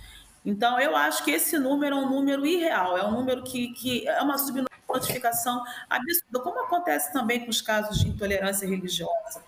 Então, 0.48 0.80
eu 0.80 0.96
acho 0.96 1.26
que 1.26 1.32
esse 1.32 1.60
número 1.60 1.94
é 1.94 2.00
um 2.00 2.10
número 2.10 2.46
irreal, 2.46 2.98
é 2.98 3.06
um 3.06 3.12
número 3.12 3.44
que, 3.44 3.74
que 3.74 4.08
é 4.08 4.22
uma 4.22 4.38
subnotificação 4.38 5.62
absurda, 5.90 6.40
como 6.40 6.62
acontece 6.62 7.12
também 7.12 7.44
com 7.44 7.50
os 7.50 7.62
casos 7.62 8.00
de 8.00 8.08
intolerância 8.08 8.66
religiosa. 8.66 9.44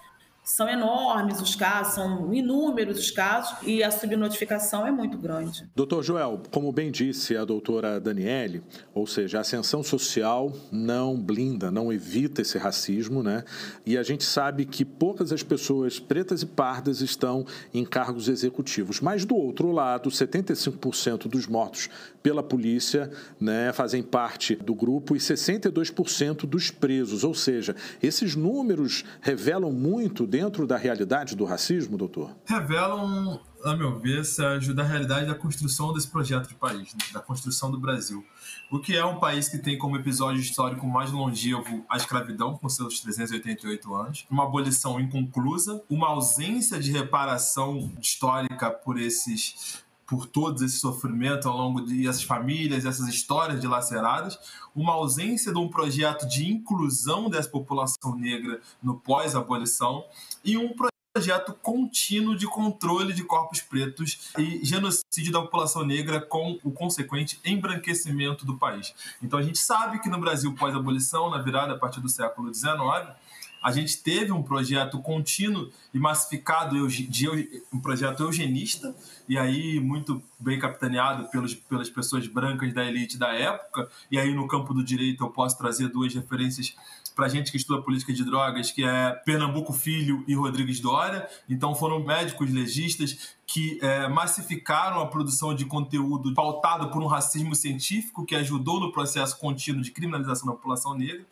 São 0.50 0.68
enormes 0.68 1.40
os 1.40 1.54
casos, 1.54 1.94
são 1.94 2.34
inúmeros 2.34 2.98
os 2.98 3.12
casos 3.12 3.56
e 3.62 3.84
a 3.84 3.92
subnotificação 3.92 4.86
é 4.86 4.92
muito 4.92 5.18
grande. 5.18 5.70
Doutor 5.76 6.04
Joel, 6.04 6.42
como 6.52 6.72
bem 6.72 6.92
disse 6.92 7.38
a 7.38 7.46
doutora 7.46 8.00
Daniele, 8.00 8.64
ou 8.92 9.06
seja, 9.06 9.38
a 9.38 9.42
ascensão 9.42 9.84
social 9.84 10.52
não 10.72 11.16
blinda, 11.16 11.70
não 11.70 11.94
evita 11.94 12.42
esse 12.42 12.58
racismo, 12.58 13.22
né? 13.22 13.44
E 13.86 13.96
a 13.96 14.02
gente 14.02 14.24
sabe 14.24 14.66
que 14.66 14.84
poucas 14.84 15.32
as 15.32 15.44
pessoas 15.44 16.00
pretas 16.00 16.42
e 16.42 16.48
pardas 16.48 17.02
estão 17.02 17.46
em 17.72 17.86
cargos 17.86 18.28
executivos. 18.28 19.00
Mas 19.00 19.26
do 19.26 19.36
outro 19.36 19.72
lado, 19.72 20.10
75% 20.10 21.28
dos 21.28 21.46
mortos 21.46 21.90
pela 22.24 22.42
polícia 22.42 23.12
né, 23.40 23.72
fazem 23.72 24.02
parte 24.02 24.56
do 24.56 24.74
grupo 24.74 25.16
e 25.16 25.20
62% 25.20 26.48
dos 26.48 26.72
presos. 26.72 27.24
Ou 27.24 27.36
seja, 27.36 27.76
esses 28.02 28.36
números 28.36 29.06
revelam 29.22 29.72
muito 29.72 30.26
dentro 30.26 30.39
da 30.68 30.78
realidade 30.78 31.36
do 31.36 31.44
racismo, 31.44 31.98
doutor? 31.98 32.36
Revelam, 32.46 33.40
a 33.66 33.76
meu 33.76 34.00
ver, 34.00 34.24
Sérgio, 34.24 34.74
da 34.74 34.84
realidade 34.84 35.28
da 35.28 35.36
construção 35.36 35.92
desse 35.94 36.08
projeto 36.08 36.48
de 36.48 36.56
país, 36.56 36.94
né? 36.94 37.00
da 37.12 37.20
construção 37.20 37.70
do 37.70 37.80
Brasil. 37.80 38.24
O 38.72 38.80
que 38.80 38.96
é 38.96 39.04
um 39.04 39.20
país 39.20 39.50
que 39.50 39.58
tem 39.58 39.78
como 39.78 39.98
episódio 39.98 40.40
histórico 40.40 40.88
mais 40.88 41.12
longevo 41.12 41.86
a 41.90 41.98
escravidão, 41.98 42.56
com 42.58 42.70
seus 42.70 43.02
388 43.02 43.94
anos, 43.94 44.26
uma 44.30 44.44
abolição 44.44 45.00
inconclusa, 45.00 45.84
uma 45.90 46.08
ausência 46.08 46.80
de 46.80 46.92
reparação 46.92 47.92
histórica 48.00 48.70
por 48.70 49.00
esses 49.00 49.84
por 50.10 50.26
todos 50.26 50.64
esse 50.64 50.80
sofrimento 50.80 51.48
ao 51.48 51.56
longo 51.56 51.82
de 51.82 52.08
essas 52.08 52.24
famílias, 52.24 52.84
essas 52.84 53.08
histórias 53.08 53.62
dilaceradas, 53.62 54.40
uma 54.76 54.94
ausência 54.94 55.54
de 55.54 55.60
um 55.60 55.70
projeto 55.70 56.28
de 56.28 56.50
inclusão 56.50 57.30
dessa 57.30 57.48
população 57.48 58.16
negra 58.16 58.60
no 58.82 59.00
pós-abolição 59.00 60.04
e 60.44 60.58
um 60.58 60.74
projeto 61.14 61.54
contínuo 61.62 62.36
de 62.36 62.48
controle 62.48 63.14
de 63.14 63.24
corpos 63.24 63.62
pretos 63.62 64.32
e 64.38 64.64
genocídio 64.64 65.32
da 65.32 65.42
população 65.42 65.86
negra 65.86 66.20
com 66.20 66.60
o 66.64 66.72
consequente 66.72 67.40
embranquecimento 67.46 68.46
do 68.46 68.58
país. 68.58 68.94
Então 69.22 69.38
a 69.38 69.44
gente 69.44 69.60
sabe 69.60 70.00
que 70.00 70.10
no 70.10 70.20
Brasil 70.20 70.56
pós-abolição, 70.56 71.30
na 71.30 71.40
virada 71.40 71.74
a 71.74 71.78
partir 71.78 72.00
do 72.00 72.10
século 72.10 72.52
XIX, 72.52 73.14
a 73.62 73.72
gente 73.72 74.02
teve 74.02 74.32
um 74.32 74.42
projeto 74.42 75.00
contínuo 75.02 75.70
e 75.94 76.00
massificado 76.00 76.88
de 76.88 77.30
um 77.74 77.80
projeto 77.80 78.24
eugenista 78.24 78.96
e 79.28 79.38
aí 79.38 79.80
muito 79.80 80.22
bem 80.40 80.58
capitaneado 80.58 81.30
pelos, 81.30 81.54
pelas 81.54 81.90
pessoas 81.90 82.28
brancas 82.28 82.74
da 82.74 82.86
elite 82.86 83.18
da 83.18 83.34
época 83.34 83.90
e 84.10 84.18
aí 84.18 84.34
no 84.34 84.48
campo 84.48 84.74
do 84.74 84.84
direito 84.84 85.24
eu 85.24 85.30
posso 85.30 85.58
trazer 85.58 85.90
duas 85.90 86.14
referências 86.14 86.76
para 87.16 87.28
gente 87.28 87.52
que 87.52 87.58
estuda 87.58 87.82
política 87.82 88.14
de 88.14 88.24
drogas 88.24 88.72
que 88.72 88.84
é 88.84 89.12
Pernambuco 89.26 89.74
Filho 89.74 90.24
e 90.28 90.36
Rodrigues 90.36 90.80
Dória 90.80 91.28
então 91.48 91.76
foram 91.76 92.04
médicos 92.04 92.52
legistas 92.52 93.36
que 93.46 93.80
é, 93.82 94.08
massificaram 94.08 95.02
a 95.02 95.08
produção 95.08 95.56
de 95.56 95.66
conteúdo 95.66 96.34
pautado 96.34 96.90
por 96.90 97.02
um 97.02 97.08
racismo 97.08 97.56
científico 97.56 98.26
que 98.26 98.36
ajudou 98.36 98.80
no 98.80 98.92
processo 98.92 99.38
contínuo 99.40 99.82
de 99.82 99.92
criminalização 99.92 100.48
da 100.48 100.54
população 100.54 100.94
negra 100.96 101.26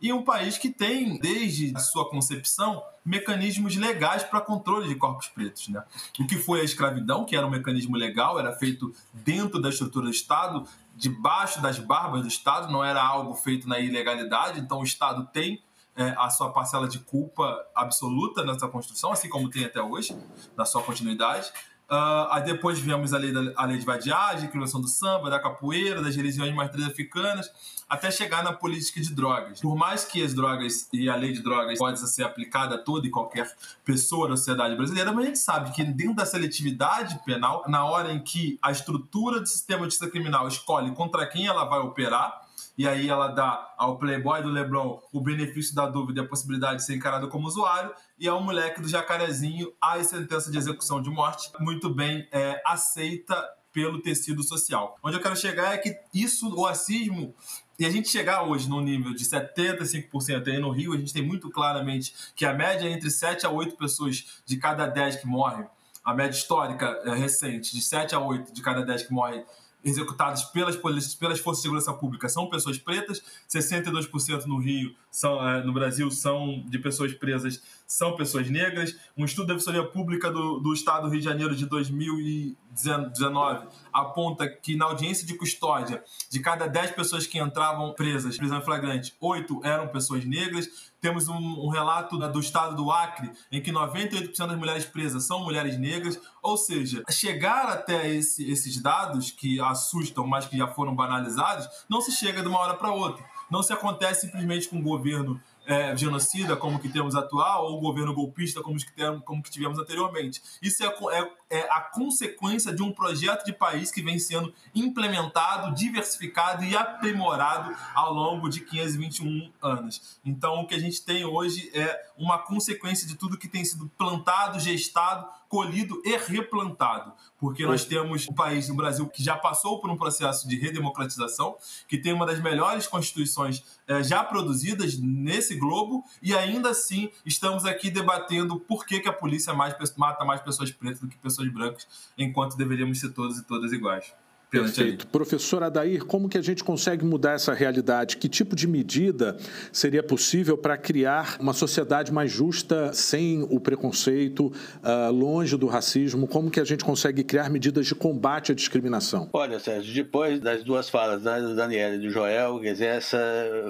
e 0.00 0.12
um 0.12 0.22
país 0.22 0.56
que 0.56 0.70
tem, 0.70 1.18
desde 1.18 1.76
a 1.76 1.78
sua 1.78 2.08
concepção, 2.08 2.82
mecanismos 3.04 3.76
legais 3.76 4.22
para 4.22 4.40
controle 4.40 4.88
de 4.88 4.94
corpos 4.94 5.28
pretos. 5.28 5.68
Né? 5.68 5.82
O 6.18 6.26
que 6.26 6.36
foi 6.36 6.62
a 6.62 6.64
escravidão, 6.64 7.26
que 7.26 7.36
era 7.36 7.46
um 7.46 7.50
mecanismo 7.50 7.96
legal, 7.96 8.38
era 8.38 8.52
feito 8.52 8.94
dentro 9.12 9.60
da 9.60 9.68
estrutura 9.68 10.06
do 10.06 10.10
Estado, 10.10 10.66
debaixo 11.00 11.62
das 11.62 11.78
barbas 11.78 12.20
do 12.20 12.28
Estado, 12.28 12.70
não 12.70 12.84
era 12.84 13.02
algo 13.02 13.32
feito 13.32 13.66
na 13.66 13.80
ilegalidade, 13.80 14.60
então 14.60 14.80
o 14.80 14.84
Estado 14.84 15.26
tem 15.32 15.62
é, 15.96 16.14
a 16.18 16.28
sua 16.28 16.52
parcela 16.52 16.86
de 16.86 16.98
culpa 16.98 17.58
absoluta 17.74 18.44
nessa 18.44 18.68
construção, 18.68 19.10
assim 19.10 19.26
como 19.26 19.48
tem 19.48 19.64
até 19.64 19.80
hoje, 19.80 20.14
na 20.54 20.66
sua 20.66 20.82
continuidade. 20.82 21.50
Uh, 21.90 22.30
aí 22.30 22.44
depois 22.44 22.78
vemos 22.78 23.12
a 23.12 23.18
lei, 23.18 23.32
da, 23.32 23.52
a 23.56 23.64
lei 23.64 23.76
de 23.76 23.84
vadiagem, 23.84 24.46
a 24.46 24.50
criação 24.50 24.80
do 24.80 24.86
samba, 24.86 25.28
da 25.28 25.40
capoeira, 25.40 26.00
das 26.00 26.14
religiões 26.14 26.54
matriz 26.54 26.86
africanas, 26.86 27.50
até 27.88 28.12
chegar 28.12 28.44
na 28.44 28.52
política 28.52 29.00
de 29.00 29.12
drogas. 29.12 29.60
Por 29.60 29.74
mais 29.74 30.04
que 30.04 30.22
as 30.22 30.32
drogas 30.32 30.88
e 30.92 31.10
a 31.10 31.16
lei 31.16 31.32
de 31.32 31.42
drogas 31.42 31.76
possa 31.76 32.06
ser 32.06 32.22
aplicada 32.22 32.76
a 32.76 32.78
toda 32.78 33.08
e 33.08 33.10
qualquer 33.10 33.52
pessoa 33.84 34.28
da 34.28 34.36
sociedade 34.36 34.76
brasileira, 34.76 35.10
mas 35.10 35.24
a 35.24 35.26
gente 35.26 35.38
sabe 35.40 35.72
que 35.72 35.82
dentro 35.82 36.14
da 36.14 36.24
seletividade 36.24 37.18
penal, 37.24 37.64
na 37.66 37.84
hora 37.84 38.12
em 38.12 38.22
que 38.22 38.56
a 38.62 38.70
estrutura 38.70 39.40
do 39.40 39.46
sistema 39.46 39.80
de 39.80 39.86
justiça 39.86 40.08
criminal 40.08 40.46
escolhe 40.46 40.92
contra 40.92 41.26
quem 41.26 41.48
ela 41.48 41.64
vai 41.64 41.80
operar, 41.80 42.40
e 42.80 42.88
aí 42.88 43.10
ela 43.10 43.28
dá 43.28 43.74
ao 43.76 43.98
playboy 43.98 44.42
do 44.42 44.48
Leblon 44.48 45.00
o 45.12 45.20
benefício 45.20 45.74
da 45.74 45.84
dúvida 45.84 46.22
e 46.22 46.24
a 46.24 46.26
possibilidade 46.26 46.76
de 46.76 46.86
ser 46.86 46.96
encarado 46.96 47.28
como 47.28 47.46
usuário, 47.46 47.92
e 48.18 48.26
ao 48.26 48.42
moleque 48.42 48.80
do 48.80 48.88
Jacarezinho 48.88 49.70
a 49.78 50.02
sentença 50.02 50.50
de 50.50 50.56
execução 50.56 51.02
de 51.02 51.10
morte, 51.10 51.50
muito 51.60 51.94
bem 51.94 52.26
é, 52.32 52.58
aceita 52.64 53.36
pelo 53.70 54.00
tecido 54.00 54.42
social. 54.42 54.96
Onde 55.02 55.18
eu 55.18 55.20
quero 55.20 55.36
chegar 55.36 55.74
é 55.74 55.76
que 55.76 55.94
isso, 56.14 56.48
o 56.48 56.64
racismo, 56.64 57.34
e 57.78 57.84
a 57.84 57.90
gente 57.90 58.08
chegar 58.08 58.44
hoje 58.44 58.66
no 58.66 58.80
nível 58.80 59.12
de 59.12 59.26
75% 59.26 60.48
aí 60.48 60.58
no 60.58 60.70
Rio, 60.70 60.94
a 60.94 60.96
gente 60.96 61.12
tem 61.12 61.22
muito 61.22 61.50
claramente 61.50 62.14
que 62.34 62.46
a 62.46 62.54
média 62.54 62.88
é 62.88 62.92
entre 62.92 63.10
7 63.10 63.44
a 63.44 63.50
8 63.50 63.76
pessoas 63.76 64.40
de 64.46 64.56
cada 64.56 64.86
10 64.86 65.16
que 65.16 65.26
morrem, 65.26 65.66
a 66.02 66.14
média 66.14 66.34
histórica 66.34 66.86
é, 67.04 67.12
recente, 67.14 67.76
de 67.76 67.82
7 67.82 68.14
a 68.14 68.20
8 68.20 68.54
de 68.54 68.62
cada 68.62 68.80
10 68.82 69.02
que 69.02 69.12
morrem 69.12 69.44
executados 69.84 70.44
pelas, 70.44 70.76
pelas 70.76 71.38
forças 71.38 71.58
de 71.58 71.62
segurança 71.62 71.92
pública 71.92 72.28
são 72.28 72.48
pessoas 72.48 72.78
pretas, 72.78 73.22
62% 73.48 74.44
no 74.46 74.58
Rio, 74.58 74.94
são, 75.10 75.46
é, 75.46 75.64
no 75.64 75.72
Brasil, 75.72 76.10
são 76.10 76.62
de 76.66 76.78
pessoas 76.78 77.12
presas, 77.14 77.62
são 77.90 78.14
pessoas 78.14 78.48
negras. 78.48 78.94
Um 79.16 79.24
estudo 79.24 79.48
da 79.48 79.54
Defensoria 79.54 79.84
Pública 79.84 80.30
do, 80.30 80.60
do 80.60 80.72
Estado 80.72 81.02
do 81.02 81.08
Rio 81.08 81.18
de 81.18 81.24
Janeiro 81.24 81.56
de 81.56 81.66
2019 81.66 83.66
aponta 83.92 84.48
que 84.48 84.76
na 84.76 84.84
audiência 84.84 85.26
de 85.26 85.34
custódia, 85.34 86.00
de 86.30 86.38
cada 86.38 86.68
10 86.68 86.92
pessoas 86.92 87.26
que 87.26 87.40
entravam 87.40 87.92
presas, 87.92 88.36
prisão 88.36 88.58
em 88.58 88.64
flagrante, 88.64 89.12
8 89.20 89.62
eram 89.64 89.88
pessoas 89.88 90.24
negras. 90.24 90.92
Temos 91.00 91.26
um, 91.26 91.34
um 91.34 91.68
relato 91.68 92.16
do 92.16 92.38
estado 92.38 92.76
do 92.76 92.92
Acre, 92.92 93.32
em 93.50 93.60
que 93.60 93.72
98% 93.72 94.46
das 94.46 94.56
mulheres 94.56 94.84
presas 94.84 95.24
são 95.24 95.42
mulheres 95.42 95.76
negras. 95.76 96.20
Ou 96.40 96.56
seja, 96.56 97.02
chegar 97.10 97.66
até 97.66 98.08
esse, 98.08 98.48
esses 98.48 98.80
dados 98.80 99.32
que 99.32 99.60
assustam, 99.60 100.24
mas 100.28 100.46
que 100.46 100.56
já 100.56 100.68
foram 100.68 100.94
banalizados, 100.94 101.68
não 101.88 102.00
se 102.00 102.12
chega 102.12 102.40
de 102.40 102.46
uma 102.46 102.60
hora 102.60 102.74
para 102.74 102.92
outra. 102.92 103.24
Não 103.50 103.64
se 103.64 103.72
acontece 103.72 104.26
simplesmente 104.26 104.68
com 104.68 104.78
o 104.78 104.82
governo 104.82 105.40
é, 105.70 105.96
genocida 105.96 106.56
como 106.56 106.80
que 106.80 106.88
temos 106.88 107.14
atual 107.14 107.66
ou 107.66 107.80
governo 107.80 108.12
golpista 108.12 108.60
como 108.60 108.76
que, 108.76 108.92
temos, 108.92 109.22
como 109.24 109.40
que 109.40 109.50
tivemos 109.50 109.78
anteriormente. 109.78 110.42
Isso 110.60 110.82
é, 110.84 110.88
é, 110.88 111.30
é, 111.48 111.60
a 111.70 111.80
consequência 111.80 112.74
de 112.74 112.82
um 112.82 112.92
projeto 112.92 113.44
de 113.44 113.52
país 113.52 113.92
que 113.92 114.02
vem 114.02 114.18
sendo 114.18 114.52
implementado, 114.74 115.72
diversificado 115.72 116.64
e 116.64 116.76
aprimorado 116.76 117.72
ao 117.94 118.12
longo 118.12 118.48
de 118.48 118.60
521 118.60 119.52
anos. 119.62 120.18
Então, 120.24 120.62
o 120.62 120.66
que 120.66 120.74
a 120.74 120.80
gente 120.80 121.04
tem 121.04 121.24
hoje 121.24 121.70
é 121.72 122.04
uma 122.18 122.38
consequência 122.38 123.06
de 123.06 123.14
tudo 123.14 123.38
que 123.38 123.46
tem 123.46 123.64
sido 123.64 123.88
plantado, 123.96 124.58
gestado, 124.58 125.28
colhido 125.50 126.00
e 126.04 126.16
replantado, 126.16 127.12
porque 127.36 127.66
nós 127.66 127.84
temos 127.84 128.28
um 128.28 128.32
país 128.32 128.68
no 128.68 128.76
Brasil 128.76 129.08
que 129.08 129.20
já 129.20 129.36
passou 129.36 129.80
por 129.80 129.90
um 129.90 129.96
processo 129.96 130.48
de 130.48 130.56
redemocratização, 130.56 131.56
que 131.88 131.98
tem 131.98 132.12
uma 132.12 132.24
das 132.24 132.40
melhores 132.40 132.86
constituições 132.86 133.64
é, 133.88 134.00
já 134.00 134.22
produzidas 134.22 134.96
nesse 134.96 135.56
globo, 135.56 136.04
e 136.22 136.36
ainda 136.36 136.70
assim 136.70 137.10
estamos 137.26 137.64
aqui 137.64 137.90
debatendo 137.90 138.60
por 138.60 138.86
que, 138.86 139.00
que 139.00 139.08
a 139.08 139.12
polícia 139.12 139.52
mais, 139.52 139.74
mata 139.96 140.24
mais 140.24 140.40
pessoas 140.40 140.70
pretas 140.70 141.00
do 141.00 141.08
que 141.08 141.18
pessoas 141.18 141.52
brancas, 141.52 141.88
enquanto 142.16 142.56
deveríamos 142.56 143.00
ser 143.00 143.12
todos 143.12 143.36
e 143.36 143.42
todas 143.42 143.72
iguais. 143.72 144.14
Perfeito. 144.50 145.06
Professor 145.06 145.62
Adair, 145.62 146.04
como 146.04 146.28
que 146.28 146.36
a 146.36 146.42
gente 146.42 146.64
consegue 146.64 147.04
mudar 147.04 147.32
essa 147.32 147.54
realidade? 147.54 148.16
Que 148.16 148.28
tipo 148.28 148.56
de 148.56 148.66
medida 148.66 149.36
seria 149.72 150.02
possível 150.02 150.58
para 150.58 150.76
criar 150.76 151.36
uma 151.38 151.52
sociedade 151.52 152.12
mais 152.12 152.32
justa, 152.32 152.92
sem 152.92 153.46
o 153.48 153.60
preconceito, 153.60 154.52
uh, 154.82 155.12
longe 155.12 155.56
do 155.56 155.68
racismo? 155.68 156.26
Como 156.26 156.50
que 156.50 156.58
a 156.58 156.64
gente 156.64 156.84
consegue 156.84 157.22
criar 157.22 157.48
medidas 157.48 157.86
de 157.86 157.94
combate 157.94 158.50
à 158.50 158.54
discriminação? 158.54 159.28
Olha, 159.32 159.60
Sérgio, 159.60 159.94
depois 159.94 160.40
das 160.40 160.64
duas 160.64 160.88
falas 160.88 161.22
da 161.22 161.38
Daniela 161.38 161.94
e 161.94 162.00
do 162.00 162.10
Joel, 162.10 162.60
essa 162.64 163.18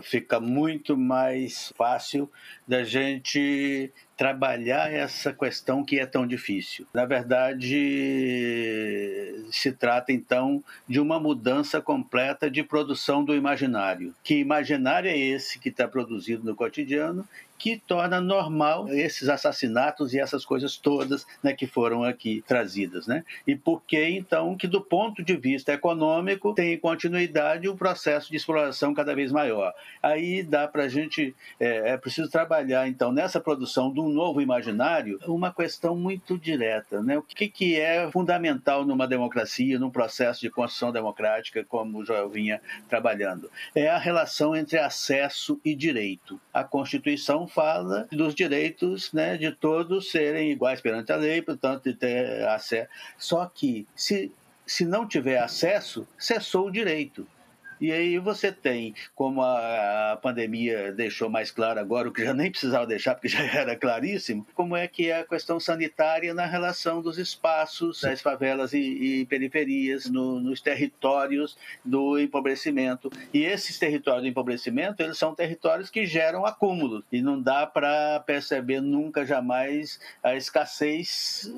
fica 0.03 0.40
muito 0.40 0.97
mais 0.97 1.73
fácil 1.77 2.31
da 2.66 2.83
gente 2.85 3.93
trabalhar 4.20 4.92
essa 4.92 5.33
questão 5.33 5.83
que 5.83 5.98
é 5.98 6.04
tão 6.04 6.26
difícil. 6.26 6.87
Na 6.92 7.06
verdade, 7.06 7.72
se 9.50 9.72
trata 9.72 10.12
então 10.12 10.62
de 10.87 11.00
uma 11.00 11.18
mudança 11.18 11.80
completa 11.80 12.50
de 12.50 12.62
produção 12.62 13.24
do 13.24 13.35
imaginário. 13.35 14.14
Que 14.22 14.35
imaginário 14.35 15.09
é 15.09 15.16
esse 15.16 15.59
que 15.59 15.70
está 15.70 15.88
produzido 15.88 16.44
no 16.44 16.54
cotidiano 16.54 17.26
que 17.61 17.77
torna 17.87 18.23
normal 18.23 18.88
esses 18.88 19.29
assassinatos 19.29 20.14
e 20.14 20.18
essas 20.18 20.46
coisas 20.46 20.79
todas 20.79 21.27
né, 21.42 21.53
que 21.53 21.66
foram 21.66 22.03
aqui 22.03 22.42
trazidas. 22.49 23.07
Né? 23.07 23.23
E 23.46 23.55
por 23.55 23.83
que, 23.83 24.03
então, 24.03 24.57
que 24.57 24.66
do 24.66 24.81
ponto 24.81 25.23
de 25.23 25.37
vista 25.37 25.70
econômico 25.70 26.55
tem 26.55 26.79
continuidade 26.79 27.68
um 27.68 27.77
processo 27.77 28.31
de 28.31 28.37
exploração 28.38 28.94
cada 28.94 29.14
vez 29.14 29.31
maior. 29.31 29.75
Aí 30.03 30.42
dá 30.42 30.66
para 30.66 30.85
a 30.85 30.88
gente, 30.88 31.35
é, 31.61 31.90
é, 31.90 31.96
preciso 31.99 32.31
trabalhar, 32.31 32.88
então, 32.88 33.12
nessa 33.12 33.38
produção 33.38 33.92
de 33.92 34.01
um 34.01 34.09
novo 34.09 34.40
imaginário, 34.40 35.20
uma 35.27 35.53
questão 35.53 35.94
muito 35.94 36.38
direta. 36.38 37.03
Né? 37.03 37.18
O 37.18 37.23
que, 37.23 37.46
que 37.46 37.79
é 37.79 38.11
fundamental 38.11 38.87
numa 38.87 39.07
democracia, 39.07 39.79
num 39.79 39.90
processo 39.90 40.40
de 40.40 40.49
construção 40.49 40.90
democrática, 40.90 41.62
como 41.62 41.99
o 41.99 42.05
Joel 42.07 42.31
vinha 42.31 42.59
trabalhando? 42.88 43.51
É 43.75 43.90
a 43.90 43.99
relação 43.99 44.57
entre 44.57 44.79
acesso 44.79 45.61
e 45.62 45.75
direito. 45.75 46.40
A 46.55 46.64
Constituição 46.64 47.50
fala 47.51 48.09
dos 48.11 48.35
direitos 48.35 49.13
né, 49.13 49.37
de 49.37 49.51
todos 49.53 50.11
serem 50.11 50.51
iguais 50.51 50.81
perante 50.81 51.13
a 51.13 51.17
lei, 51.17 51.43
portanto, 51.43 51.85
de 51.85 51.95
ter 51.95 52.47
acesso. 52.49 52.89
Só 53.19 53.47
que, 53.47 53.87
se, 53.95 54.33
se 54.67 54.85
não 54.85 55.07
tiver 55.07 55.39
acesso, 55.39 56.07
cessou 56.19 56.69
o 56.69 56.73
direito. 56.73 57.27
E 57.81 57.90
aí 57.90 58.19
você 58.19 58.53
tem, 58.53 58.95
como 59.14 59.43
a, 59.43 60.19
pandemia 60.21 60.93
deixou 60.93 61.31
mais 61.31 61.51
claro 61.51 61.81
agora, 61.81 62.09
o 62.09 62.12
que 62.12 62.25
já 62.25 62.35
nem 62.35 62.51
precisava 62.51 62.87
deixar, 62.87 63.14
porque 63.14 63.29
já 63.29 63.43
era 63.43 63.75
claríssimo, 63.75 64.47
como 64.55 64.77
é 64.77 64.87
que 64.87 65.11
é 65.11 65.21
a 65.21 65.25
questão 65.25 65.59
sanitária 65.59 66.35
na 66.35 66.45
relação 66.45 67.01
dos 67.01 67.19
espaços 67.19 68.01
das 68.03 68.21
favelas 68.21 68.73
e, 68.75 68.79
e 68.79 69.27
periferias, 69.27 70.11
no, 70.11 70.38
nos 70.40 70.61
territórios 70.61 71.57
do 71.85 72.19
empobrecimento. 72.19 73.11
E 73.33 73.45
esses 73.45 73.79
territórios 73.79 74.23
do 74.23 74.29
empobrecimento, 74.29 75.03
eles 75.03 75.16
são 75.16 75.35
territórios 75.35 75.88
que 75.88 76.05
geram 76.05 76.45
acúmulos. 76.45 77.05
E 77.11 77.23
não 77.23 77.40
dá 77.40 77.66
para 77.66 78.21
perceber 78.21 78.81
nunca, 78.81 79.25
jamais, 79.25 79.99
a 80.23 80.35
escassez 80.35 81.51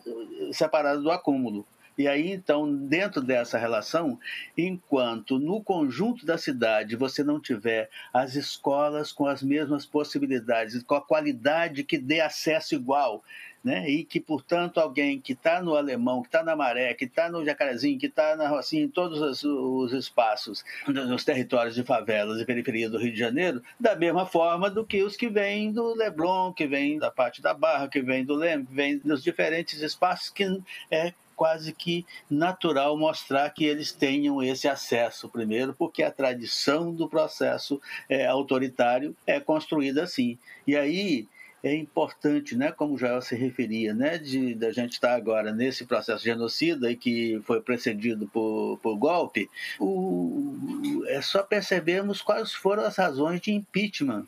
separada 0.53 1.01
do 1.01 1.11
acúmulo. 1.11 1.67
E 1.97 2.09
aí, 2.09 2.33
então, 2.33 2.75
dentro 2.75 3.21
dessa 3.21 3.59
relação, 3.59 4.19
enquanto 4.57 5.39
no 5.39 5.63
conjunto 5.63 6.25
da 6.25 6.39
cidade 6.39 6.97
você 6.97 7.23
não 7.23 7.39
tiver 7.39 7.91
as 8.13 8.35
escolas 8.35 9.13
com 9.13 9.27
as 9.27 9.43
mesmas 9.43 9.85
possibilidades, 9.85 10.83
com 10.83 10.95
a 10.95 11.03
qualidade 11.03 11.85
que 11.85 11.99
dê 11.99 12.21
acesso 12.21 12.75
igual, 12.75 13.23
né? 13.63 13.89
e 13.89 14.05
que, 14.05 14.21
portanto, 14.21 14.79
alguém 14.79 15.21
que 15.21 15.33
está 15.35 15.63
no 15.63 15.77
Alemão, 15.77 16.23
que 16.23 16.29
está 16.29 16.43
na 16.43 16.57
Maré, 16.57 16.95
que 16.95 17.05
está 17.05 17.31
no 17.31 17.45
Jacarezinho, 17.45 17.99
que 17.99 18.07
está 18.07 18.35
na 18.37 18.49
Rocinha, 18.49 18.83
em 18.83 18.89
todos 18.89 19.21
os, 19.21 19.45
os, 19.45 19.93
espaços, 19.93 20.65
nos 20.89 21.25
territórios 21.25 21.75
de 21.75 21.85
favelas 21.85 22.41
e 22.41 22.45
periferia 22.45 22.91
do 22.91 22.99
Rio 22.99 23.13
de 23.13 23.19
Janeiro, 23.19 23.63
da 23.79 23.95
mesma 23.95 24.27
forma 24.27 24.69
do 24.69 24.85
que 24.85 25.03
os 25.03 25.17
que 25.17 25.29
vêm 25.29 25.71
do 25.73 25.95
Leblon, 25.95 26.53
que 26.53 26.67
vêm 26.67 26.99
da 26.99 27.11
parte 27.11 27.41
da 27.41 27.55
Barra, 27.55 27.89
que 27.89 28.03
vêm 28.03 28.25
do 28.25 28.35
Leme, 28.35 28.67
que 28.67 28.75
vêm 28.75 28.99
dos 28.99 29.23
diferentes 29.23 29.81
espaços 29.81 30.31
que 30.31 30.61
é 30.91 31.13
quase 31.37 31.73
que 31.73 32.05
natural 32.31 32.97
mostrar 32.97 33.49
que 33.51 33.65
eles 33.65 33.93
tenham 33.93 34.43
esse 34.43 34.69
acesso, 34.69 35.29
primeiro, 35.29 35.75
porque 35.75 36.03
a 36.03 36.11
tradição 36.11 36.93
do 36.93 37.09
processo 37.09 37.81
é, 38.09 38.27
autoritário 38.27 39.17
é 39.27 39.41
construída 39.41 40.03
assim. 40.03 40.39
E 40.67 40.77
aí 40.77 41.27
é 41.63 41.75
importante, 41.75 42.57
né, 42.57 42.73
como 42.73 42.99
já 42.99 43.21
se 43.21 43.37
referia, 43.37 43.95
né, 43.95 44.19
de 44.19 44.55
da 44.55 44.73
gente 44.73 44.93
estar 44.93 45.15
agora 45.15 45.53
nesse 45.53 45.85
processo 45.85 46.25
genocida 46.25 46.91
e 46.91 46.97
que 46.97 47.41
foi 47.45 47.61
precedido 47.61 48.27
por, 48.27 48.79
por 48.83 48.97
golpe, 48.97 49.49
o, 49.79 51.05
é 51.07 51.23
só 51.23 51.43
percebermos 51.43 52.21
quais 52.21 52.53
foram 52.53 52.83
as 52.83 52.97
razões 52.97 53.41
de 53.41 53.53
impeachment 53.53 54.27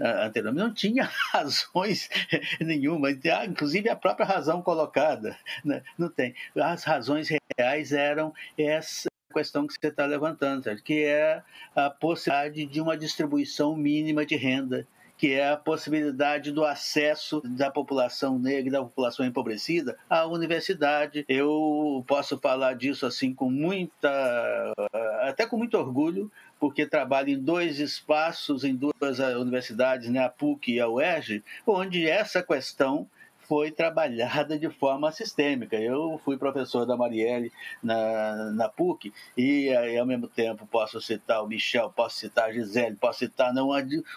anteriormente 0.00 0.64
não 0.64 0.74
tinha 0.74 1.04
razões 1.32 2.08
nenhuma, 2.60 3.10
inclusive 3.10 3.88
a 3.88 3.96
própria 3.96 4.26
razão 4.26 4.62
colocada, 4.62 5.36
né? 5.64 5.82
não 5.98 6.08
tem. 6.08 6.34
As 6.56 6.84
razões 6.84 7.28
reais 7.58 7.92
eram 7.92 8.32
essa 8.58 9.08
questão 9.32 9.66
que 9.66 9.74
você 9.74 9.88
está 9.88 10.06
levantando, 10.06 10.64
que 10.82 11.04
é 11.04 11.42
a 11.74 11.90
possibilidade 11.90 12.66
de 12.66 12.80
uma 12.80 12.96
distribuição 12.96 13.76
mínima 13.76 14.24
de 14.24 14.36
renda 14.36 14.86
que 15.16 15.32
é 15.32 15.50
a 15.50 15.56
possibilidade 15.56 16.50
do 16.50 16.64
acesso 16.64 17.40
da 17.44 17.70
população 17.70 18.38
negra, 18.38 18.72
da 18.72 18.82
população 18.82 19.24
empobrecida, 19.24 19.96
à 20.10 20.26
universidade. 20.26 21.24
Eu 21.28 22.04
posso 22.06 22.38
falar 22.38 22.74
disso 22.74 23.06
assim 23.06 23.32
com 23.32 23.48
muita, 23.48 24.72
até 25.22 25.46
com 25.46 25.56
muito 25.56 25.78
orgulho, 25.78 26.30
porque 26.64 26.86
trabalho 26.86 27.28
em 27.28 27.38
dois 27.38 27.78
espaços, 27.78 28.64
em 28.64 28.74
duas 28.74 29.18
universidades, 29.38 30.08
né, 30.08 30.24
a 30.24 30.30
PUC 30.30 30.72
e 30.72 30.80
a 30.80 30.88
UERJ, 30.88 31.44
onde 31.66 32.08
essa 32.08 32.42
questão 32.42 33.06
foi 33.46 33.70
trabalhada 33.70 34.58
de 34.58 34.70
forma 34.70 35.12
sistêmica. 35.12 35.76
Eu 35.76 36.18
fui 36.24 36.38
professor 36.38 36.86
da 36.86 36.96
Marielle 36.96 37.52
na, 37.82 38.50
na 38.52 38.66
PUC 38.66 39.12
e, 39.36 39.68
aí, 39.76 39.98
ao 39.98 40.06
mesmo 40.06 40.26
tempo, 40.26 40.66
posso 40.66 41.02
citar 41.02 41.44
o 41.44 41.46
Michel, 41.46 41.92
posso 41.94 42.16
citar 42.16 42.48
a 42.48 42.52
Gisele, 42.54 42.96
posso 42.96 43.18
citar 43.18 43.52
não, 43.52 43.68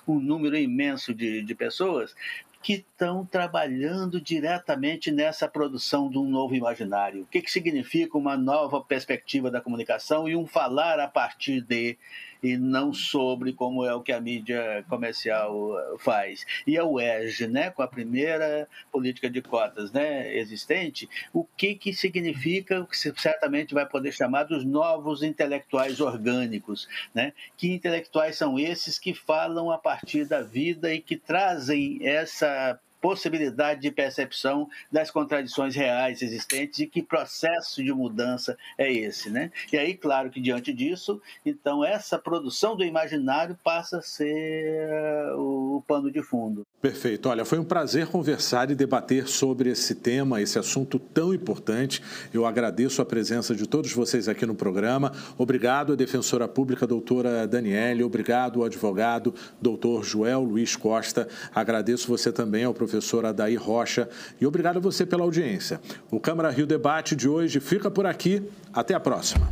um 0.07 0.17
número 0.17 0.55
imenso 0.55 1.13
de, 1.13 1.41
de 1.41 1.53
pessoas 1.53 2.15
que 2.63 2.73
estão 2.73 3.25
trabalhando 3.25 4.19
diretamente 4.19 5.11
nessa 5.11 5.47
produção 5.47 6.09
de 6.09 6.17
um 6.17 6.27
novo 6.27 6.55
imaginário. 6.55 7.23
O 7.23 7.25
que, 7.25 7.41
que 7.41 7.51
significa 7.51 8.17
uma 8.17 8.35
nova 8.35 8.81
perspectiva 8.81 9.51
da 9.51 9.61
comunicação 9.61 10.27
e 10.27 10.35
um 10.35 10.45
falar 10.45 10.99
a 10.99 11.07
partir 11.07 11.61
de 11.61 11.97
e 12.41 12.57
não 12.57 12.93
sobre 12.93 13.53
como 13.53 13.85
é 13.85 13.93
o 13.93 14.01
que 14.01 14.11
a 14.11 14.21
mídia 14.21 14.85
comercial 14.89 15.71
uh, 15.71 15.97
faz. 15.97 16.45
E 16.65 16.77
a 16.77 16.85
UERJ, 16.85 17.47
né, 17.47 17.69
com 17.69 17.81
a 17.81 17.87
primeira 17.87 18.67
política 18.91 19.29
de 19.29 19.41
cotas 19.41 19.91
né, 19.91 20.35
existente, 20.35 21.09
o 21.33 21.43
que, 21.43 21.75
que 21.75 21.93
significa 21.93 22.81
o 22.81 22.87
que 22.87 22.97
certamente 22.97 23.73
vai 23.73 23.85
poder 23.85 24.11
chamar 24.11 24.43
dos 24.43 24.63
novos 24.65 25.23
intelectuais 25.23 25.99
orgânicos. 25.99 26.87
Né? 27.13 27.33
Que 27.55 27.71
intelectuais 27.71 28.35
são 28.35 28.59
esses 28.59 28.99
que 28.99 29.13
falam 29.13 29.71
a 29.71 29.77
partir 29.77 30.25
da 30.25 30.41
vida 30.41 30.93
e 30.93 31.01
que 31.01 31.17
trazem 31.17 31.99
essa 32.07 32.79
possibilidade 33.01 33.81
de 33.81 33.91
percepção 33.91 34.69
das 34.91 35.11
contradições 35.11 35.75
reais 35.75 36.21
existentes 36.21 36.79
e 36.79 36.87
que 36.87 37.01
processo 37.01 37.83
de 37.83 37.93
mudança 37.93 38.57
é 38.77 38.91
esse, 38.91 39.29
né? 39.29 39.51
E 39.71 39.77
aí, 39.77 39.95
claro 39.95 40.29
que 40.29 40.41
diante 40.41 40.73
disso, 40.73 41.21
então 41.45 41.83
essa 41.83 42.17
produção 42.17 42.75
do 42.75 42.83
imaginário 42.83 43.57
passa 43.63 43.99
a 43.99 44.01
ser 44.01 45.33
o 45.35 45.83
pano 45.87 46.11
de 46.11 46.21
fundo. 46.21 46.65
Perfeito. 46.79 47.27
Olha, 47.27 47.43
foi 47.43 47.57
um 47.57 47.63
prazer 47.63 48.05
conversar 48.05 48.69
e 48.69 48.75
debater 48.75 49.27
sobre 49.27 49.71
esse 49.71 49.95
tema, 49.95 50.39
esse 50.43 50.59
assunto 50.59 50.99
tão 50.99 51.33
importante. 51.33 52.03
Eu 52.31 52.45
agradeço 52.45 53.01
a 53.01 53.05
presença 53.05 53.55
de 53.55 53.65
todos 53.65 53.91
vocês 53.91 54.27
aqui 54.27 54.45
no 54.45 54.53
programa. 54.53 55.11
Obrigado 55.39 55.93
à 55.93 55.95
defensora 55.95 56.47
pública, 56.47 56.85
doutora 56.85 57.47
Daniele. 57.47 58.03
Obrigado 58.03 58.59
ao 58.59 58.65
advogado, 58.67 59.33
doutor 59.59 60.03
Joel 60.03 60.41
Luiz 60.41 60.75
Costa. 60.75 61.27
Agradeço 61.53 62.07
você 62.07 62.31
também 62.31 62.63
ao 62.63 62.75
professor 62.75 63.25
Adair 63.25 63.59
Rocha. 63.59 64.07
E 64.39 64.45
obrigado 64.45 64.77
a 64.77 64.79
você 64.79 65.03
pela 65.03 65.23
audiência. 65.23 65.81
O 66.11 66.19
Câmara 66.19 66.51
Rio 66.51 66.67
Debate 66.67 67.15
de 67.15 67.27
hoje 67.27 67.59
fica 67.59 67.89
por 67.89 68.05
aqui. 68.05 68.43
Até 68.71 68.93
a 68.93 68.99
próxima. 68.99 69.51